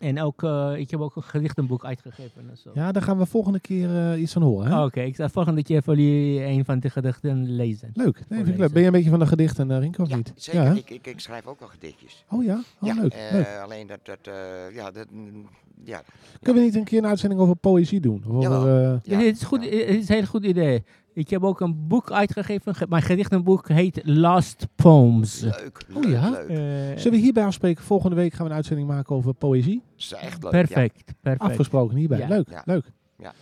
[0.00, 2.50] En ook, eh, ik heb ook een gedichtenboek uitgegeven.
[2.50, 2.70] En zo.
[2.74, 4.70] Ja, daar gaan we volgende keer eh, iets van horen.
[4.72, 4.84] Hè?
[4.84, 7.90] Oké, ik zal volgende keer voor jullie een van de gedichten lezen.
[7.94, 8.14] Leuk.
[8.14, 8.56] Nee, vind ik leuk.
[8.58, 8.72] lezen.
[8.72, 10.32] Ben je een beetje van de gedichten, uh, Rinko, of Ja, niet?
[10.36, 10.62] zeker.
[10.62, 10.74] hè?
[10.74, 12.24] ik, ik, ik schrijf ook wel gedichtjes.
[12.30, 12.54] Oh ja?
[12.80, 13.12] Oh, ja, leuk.
[13.12, 13.46] eh, leuk.
[13.64, 15.48] alleen dat, dat eh, ja, dat, mm,
[15.84, 16.02] ja,
[16.42, 18.24] Kunnen we niet een keer een uitzending over poëzie doen?
[18.28, 19.70] Over, eh, ja, het, is goed, ja.
[19.70, 20.84] het is een heel goed idee.
[21.14, 22.74] Ik heb ook een boek uitgegeven.
[22.74, 25.40] Ge- Mijn gedichtenboek heet Last Poems.
[25.40, 26.30] Leuk, Oh leuk, ja?
[26.30, 26.48] leuk.
[26.48, 26.56] Eh,
[26.98, 27.84] Zullen we hierbij afspreken?
[27.84, 29.82] Volgende week gaan we een uitzending maken over poëzie.
[29.90, 30.50] Dat is echt leuk.
[30.52, 31.42] perfect, perfect.
[31.50, 32.18] Afgesproken hierbij.
[32.18, 32.28] Ja.
[32.28, 32.62] Leuk, Ja.
[32.64, 32.84] leuk.
[33.18, 33.32] Ja.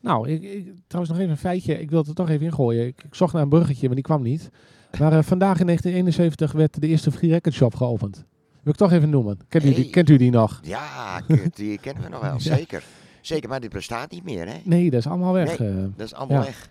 [0.00, 1.80] Nou, ik, ik, trouwens nog even een feitje.
[1.80, 2.86] Ik wil het er toch even ingooien.
[2.86, 4.50] Ik, ik zocht naar een bruggetje, maar die kwam niet.
[4.98, 8.24] Maar eh, vandaag in 1971 werd de eerste free record shop geopend.
[8.62, 9.38] Wil ik toch even noemen.
[9.48, 10.60] Kent, u, die, kent u die nog?
[10.62, 11.20] Ja,
[11.54, 12.38] die kennen we nog wel, Ja.
[12.38, 12.84] zeker.
[13.20, 14.54] Zeker, maar die bestaat niet meer, hè?
[14.64, 15.56] Nee, dat is allemaal weg.
[15.56, 15.74] eh.
[15.96, 16.44] Dat is allemaal Ja.
[16.44, 16.70] weg.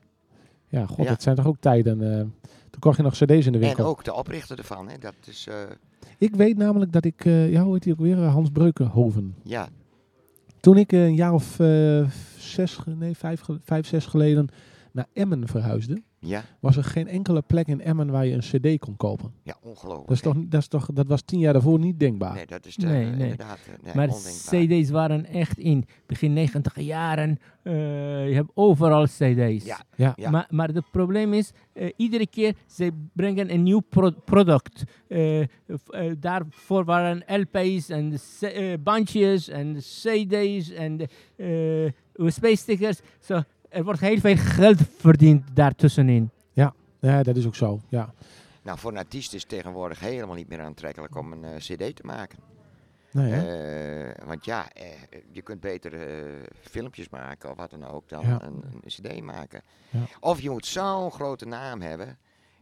[0.79, 1.11] Ja, god, Ja.
[1.11, 2.01] dat zijn toch ook tijden.
[2.13, 2.19] eh.
[2.69, 3.85] toen kocht je nog cd's in de En winkel.
[3.85, 4.97] ook de oprichter ervan, hè?
[4.97, 5.55] Dat is, eh,
[6.17, 8.17] Ik weet namelijk dat ik, eh, ja, hoe heet die ook weer?
[8.17, 9.35] Hans Breukenhoven.
[9.43, 9.67] ja,
[10.59, 11.59] Toen ik een jaar of
[12.37, 14.47] zes, nee, vijf, vijf, zes geleden
[14.91, 18.39] naar Emmen verhuisde, ja, was er geen enkele plek in Emmen waar je een
[18.75, 19.31] cd kon kopen.
[19.43, 20.07] ja, ongelooflijk.
[20.07, 22.33] Dat, is toch, dat, is toch, dat was tien jaar daarvoor niet denkbaar.
[22.33, 23.11] Nee, dat is de, Nee, nee.
[23.19, 24.07] inderdaad eh, nee, maar.
[24.49, 27.37] CD's waren echt in begin 90 jaren.
[27.63, 29.65] eh, je hebt overal CD's.
[29.65, 30.13] Ja, Ja.
[30.15, 30.29] ja.
[30.29, 34.83] Maar, maar het probleem is, eh, iedere keer ze brengen een nieuw pro- product.
[35.07, 35.47] Eh, eh,
[36.19, 40.99] daarvoor waren LP's en eh, bandjes en CD's en
[41.35, 42.99] eh, USB-stickers.
[43.19, 43.41] Zo,
[43.73, 46.29] er wordt heel veel geld verdiend daartussenin.
[47.05, 47.79] Ja, dat is ook zo.
[47.89, 48.13] Ja.
[48.61, 51.95] Nou, voor een artiest is het tegenwoordig helemaal niet meer aantrekkelijk om een eh, cd
[51.95, 52.37] te maken.
[53.11, 54.07] Nee, hè?
[54.11, 54.85] Eh, want ja, eh,
[55.31, 56.23] je kunt beter eh,
[56.61, 58.41] filmpjes maken of wat dan ook dan Ja.
[58.41, 59.61] een, een cd maken.
[59.89, 59.99] Ja.
[60.19, 62.17] Of je moet zo'n grote naam hebben,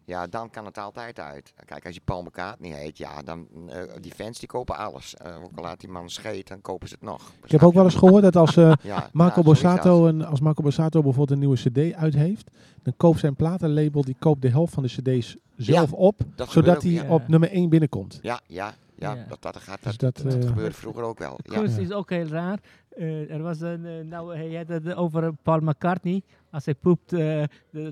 [0.05, 1.53] ja, dan kan het altijd uit.
[1.65, 5.15] Kijk, als je Paul McCartney heet, ja, dan eh, die fans die kopen alles.
[5.15, 7.31] Eh, ook al laat die man scheet, dan kopen ze het nog.
[7.43, 9.45] ik heb ook wel eens gehoord dat als eh, Ja, Marco nou.
[9.45, 12.51] Borsato, een, als Marco Borsato bijvoorbeeld een nieuwe cd uit heeft,
[12.83, 16.91] dan koopt zijn platenlabel, die koopt de helft van de cd's zelf op, zodat hij
[16.91, 17.09] ja.
[17.09, 18.19] op nummer 1 binnenkomt.
[18.21, 19.25] Ja, ja, ja, Ja.
[19.27, 21.39] Dat, dat, gaat, Dus dat, dat, dat eh, gebeurde vroeger ook wel.
[21.43, 21.61] Ja.
[21.61, 22.59] Is ook heel raar.
[22.89, 26.21] Eh, er was een, eh, nou, hij had het over Paul McCartney.
[26.49, 27.43] Als hij poept, eh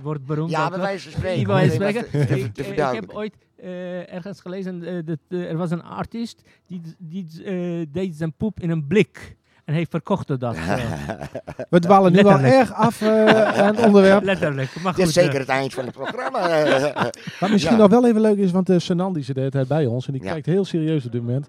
[0.01, 0.51] wordt beroemd.
[0.51, 1.47] Ja, bij wijze van spreken.
[1.47, 2.51] Bij spreken.
[2.55, 8.15] Ik, heb ooit eh, ergens gelezen, dat er was een artiest die, die eh, deed
[8.15, 9.37] zijn poep in een blik.
[9.69, 10.55] En hij verkochte dat.
[10.55, 10.75] eh,
[11.69, 13.25] We dwalen nu wel erg af eh,
[13.59, 14.23] aan het onderwerp.
[14.23, 14.75] letterlijk.
[14.81, 16.49] Maar Dit goed, is eh, zeker het eind van het programma.
[16.49, 17.05] eh.
[17.39, 17.81] Wat misschien Ja.
[17.81, 20.07] nog wel even leuk is, want uh, Senan die zit de hele tijd bij ons
[20.07, 20.31] en die Ja.
[20.31, 21.47] kijkt heel serieus op dit moment.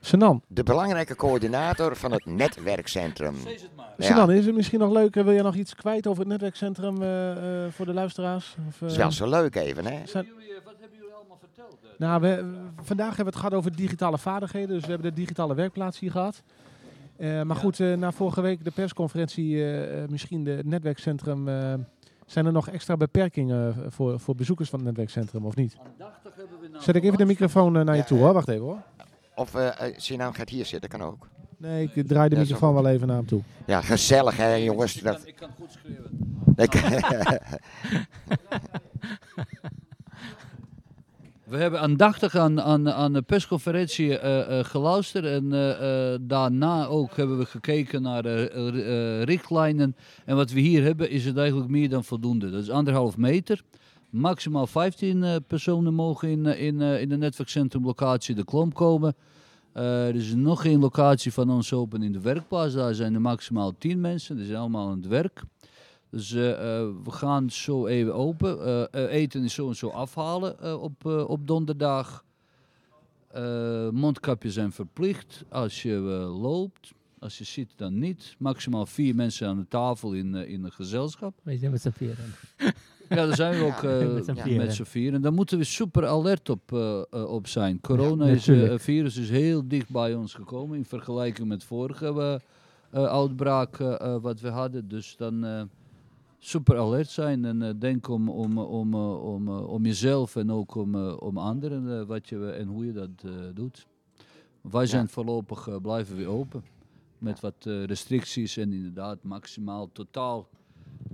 [0.00, 3.34] Senan, de belangrijke coördinator van het netwerkcentrum.
[3.44, 4.04] Ja.
[4.06, 5.16] Senan, is het misschien nog leuk?
[5.16, 8.56] eh, Wil je nog iets kwijt over het netwerkcentrum eh, eh, voor de luisteraars?
[8.68, 9.90] Of, eh, Dat is wel zo leuk even, hè?
[10.06, 10.26] zijn-
[10.64, 11.76] Wat hebben jullie allemaal verteld?
[11.98, 12.44] Nou, we,
[12.82, 14.68] vandaag hebben we het gehad over digitale vaardigheden.
[14.68, 16.42] Dus we hebben de digitale werkplaats hier gehad.
[17.18, 21.48] Eh, maar goed, eh, na vorige week de persconferentie, eh, eh, misschien de, het netwerkcentrum.
[21.48, 21.74] eh,
[22.26, 25.76] zijn er nog extra beperkingen voor, voor bezoekers van het netwerkcentrum of niet?
[25.92, 28.32] Aandachtig hebben we nou Zet ik even de microfoon naar je toe hoor.
[28.32, 28.82] Wacht even hoor.
[29.34, 31.28] Of eh eh, Sinan gaat hier zitten, kan ook.
[31.56, 33.42] Nee, ik draai de Ja, microfoon wel even naar hem toe.
[33.66, 34.96] Ja, gezellig hè jongens.
[34.96, 36.10] Ik Dat, kan, ik kan goed schreeuwen.
[41.48, 47.16] We hebben aandachtig aan, aan, aan de persconferentie eh, eh, geluisterd en eh, daarna ook
[47.16, 48.24] hebben we gekeken naar
[49.22, 49.96] richtlijnen.
[50.24, 52.50] En wat we hier hebben is het eigenlijk meer dan voldoende.
[52.50, 53.62] Dat is anderhalf meter.
[54.10, 59.14] Maximaal 15 eh, personen mogen in, in, in de netwerkcentrum locatie de klomp komen.
[59.72, 62.74] Er is nog geen locatie van ons open in de werkplaats.
[62.74, 64.36] Daar zijn er maximaal 10 mensen.
[64.36, 65.42] Die zijn allemaal aan het werk.
[66.10, 68.64] Dus we gaan zo even open.
[68.64, 72.24] Eh, eh, eten is zo en zo afhalen eh, op, op donderdag.
[73.28, 75.94] Eh, mondkapjes zijn verplicht als je
[76.40, 76.92] loopt.
[77.20, 78.34] Als je zit, dan niet.
[78.38, 81.34] Maximaal vier mensen aan de tafel in, in een gezelschap.
[81.42, 82.24] Wij zijn met z'n vieren.
[83.08, 83.98] Ja, daar zijn we ook Ja,
[84.44, 85.14] eh, met z'n vieren.
[85.14, 86.72] En daar moeten we super alert op,
[87.10, 87.80] op zijn.
[87.80, 88.50] Corona Ja, is,
[88.82, 92.34] virus is heel dicht bij ons gekomen in vergelijking met vorige eh,
[93.02, 93.76] eh, uitbraak
[94.20, 94.88] wat we hadden.
[94.88, 95.62] Dus dan eh,
[96.38, 100.50] super alert zijn en eh, denk om, om, om, eh, om, eh, om jezelf en
[100.50, 103.86] ook om, om anderen wat je, en hoe je dat eh, doet.
[104.60, 106.64] Wij zijn voorlopig eh, blijven weer open.
[107.18, 110.48] Met wat eh, restricties en inderdaad maximaal totaal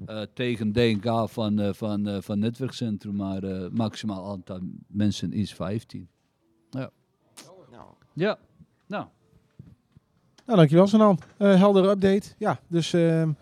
[0.07, 5.55] eh, tegen DNK van, eh van, eh, van netwerkcentrum, maar eh, maximaal aantal mensen is
[5.55, 6.09] 15.
[6.71, 6.91] nou,
[8.13, 8.39] Ja,
[8.87, 9.07] nou,
[10.47, 11.19] Nou, dankjewel Senan.
[11.37, 12.35] Eh heldere update.
[12.39, 13.33] Ja, dus ehm,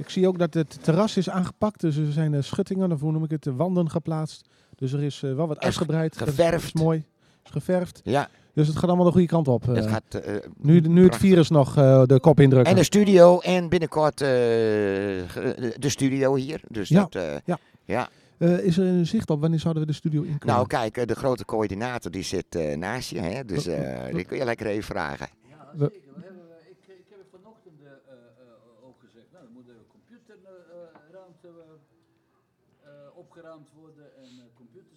[0.00, 1.80] ik zie ook dat het terras is aangepakt.
[1.80, 4.48] Dus er zijn eh, schuttingen, of hoe noem ik het, de wanden geplaatst.
[4.76, 6.18] Dus er is eh, wel wat Is uitgebreid.
[6.18, 6.62] Dat is- geverfd.
[6.64, 7.04] Dat is mooi.
[7.44, 8.00] Is geverfd.
[8.04, 9.66] ja, Dus het gaat allemaal de goede kant op.
[9.66, 9.90] Het eh.
[9.92, 12.70] gaat, eh, nu, nu het virus nog eh, de kop indrukken.
[12.72, 16.60] En de studio en binnenkort eh, de studio hier.
[16.68, 17.58] Dus Ja, dat, eh, ja.
[17.84, 18.08] ja.
[18.38, 20.56] Eh, is er een zicht op wanneer zouden we de studio in kunnen?
[20.56, 23.18] Nou kijk, eh, de grote coördinator die zit eh, naast je.
[23.20, 23.44] Hè?
[23.44, 25.28] Dus eh, die kun je lekker even vragen.
[25.76, 25.92] We- ik,
[26.86, 31.48] ik heb vanochtend eh, eh, eh, ook gezegd, nou, dan moet de computerruimte
[33.14, 34.28] opgeruimd worden en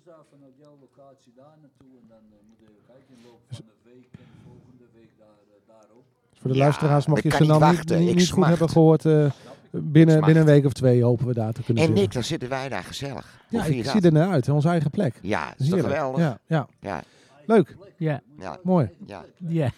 [0.05, 1.91] daar vanuit jouw locatie daar naartoe.
[2.01, 4.87] En dan eh, moet je kijken in de loop van de week en de volgende
[4.97, 6.03] week daar, eh, daarop.
[6.39, 7.99] Voor de Ja, luisteraars, mocht ik je ze niet dan niet, wachten.
[7.99, 9.31] niet, niet goed hebben gehoord, eh,
[9.71, 11.93] binnen, binnen een week of twee hopen we daar te kunnen En.
[11.93, 13.41] Nick, dan zitten wij daar gezellig.
[13.49, 13.91] Ja, ik dat?
[13.91, 15.13] zie er naar uit, onze eigen plek.
[15.21, 16.19] Ja, dat is toch geweldig?
[16.21, 16.67] Ja, ja.
[16.79, 17.03] Ja,
[17.45, 18.89] Leuk, Ja, ja, mooi.
[19.05, 19.25] ja.
[19.47, 19.71] ja.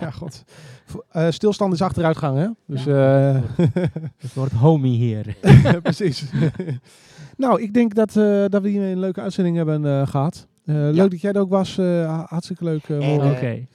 [0.00, 0.44] Ja, god.
[1.10, 2.48] Eh, stilstand is achteruitgang, hè?
[2.66, 3.42] Dus, eh,
[4.24, 5.36] Het wordt homie hier.
[5.82, 6.24] precies.
[7.36, 10.46] nou, ik denk dat, eh, dat we hier een leuke uitzending hebben eh, gehad.
[10.64, 11.78] Eh, Leuk dat jij er ook was.
[11.78, 13.66] eh, hartstikke leuk, uh, En, Oké.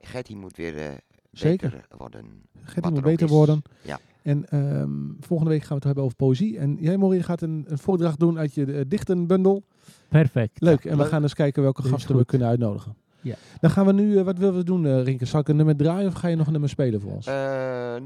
[0.00, 0.86] Gertie moet weer eh,
[1.32, 1.70] Zeker.
[1.70, 2.24] beter worden.
[2.62, 3.32] Gertie moet er beter is.
[3.32, 3.62] worden.
[3.82, 3.98] Ja.
[4.22, 4.90] En ehm,
[5.20, 6.58] volgende week gaan we het hebben over poëzie.
[6.58, 9.62] En jij, Maureen, gaat een, een voordracht doen uit je dichtenbundel.
[10.08, 10.60] Perfect.
[10.60, 10.84] Leuk.
[10.84, 12.94] En we gaan eens kijken welke Dat gasten we kunnen uitnodigen.
[13.20, 13.34] Ja.
[13.60, 15.24] Dan gaan we nu, eh, wat willen we doen, eh Rinke?
[15.24, 17.26] Zal ik een nummer draaien of ga je nog een nummer spelen voor ons?
[17.26, 17.32] Eh,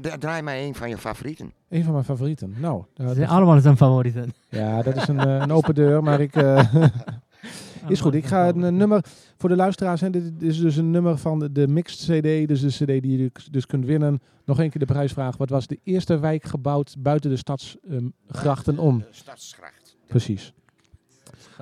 [0.01, 1.51] dra- draai maar een van je favorieten.
[1.69, 2.53] Een van mijn favorieten.
[2.59, 4.33] Nou, daar- Ze zijn allemaal zijn favorieten.
[4.49, 6.35] ja, dat is een, een open deur, maar ik...
[6.35, 6.73] eh,
[7.87, 9.03] is goed, ik ga een, nummer
[9.37, 10.01] voor de luisteraars.
[10.01, 12.47] Hè, dit is dus een nummer van de, de Mixed CD.
[12.47, 14.21] Dus de CD die je dus kunt winnen.
[14.45, 15.37] Nog één keer de prijsvraag.
[15.37, 19.03] Wat was de eerste wijk gebouwd buiten de stadsgrachten om?
[19.11, 19.95] Stadsgracht.
[20.07, 20.53] Precies.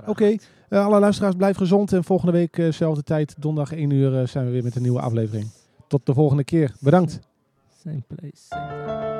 [0.06, 0.36] Oké,
[0.70, 1.94] eh, alle luisteraars blijf gezond.
[1.94, 4.82] En volgende week, eh, zelfde tijd, donderdag 1 uur, eh, zijn we weer met een
[4.82, 5.50] nieuwe aflevering.
[5.88, 6.76] Tot de volgende keer.
[6.80, 7.20] Bedankt.
[7.84, 9.15] Same place, same time.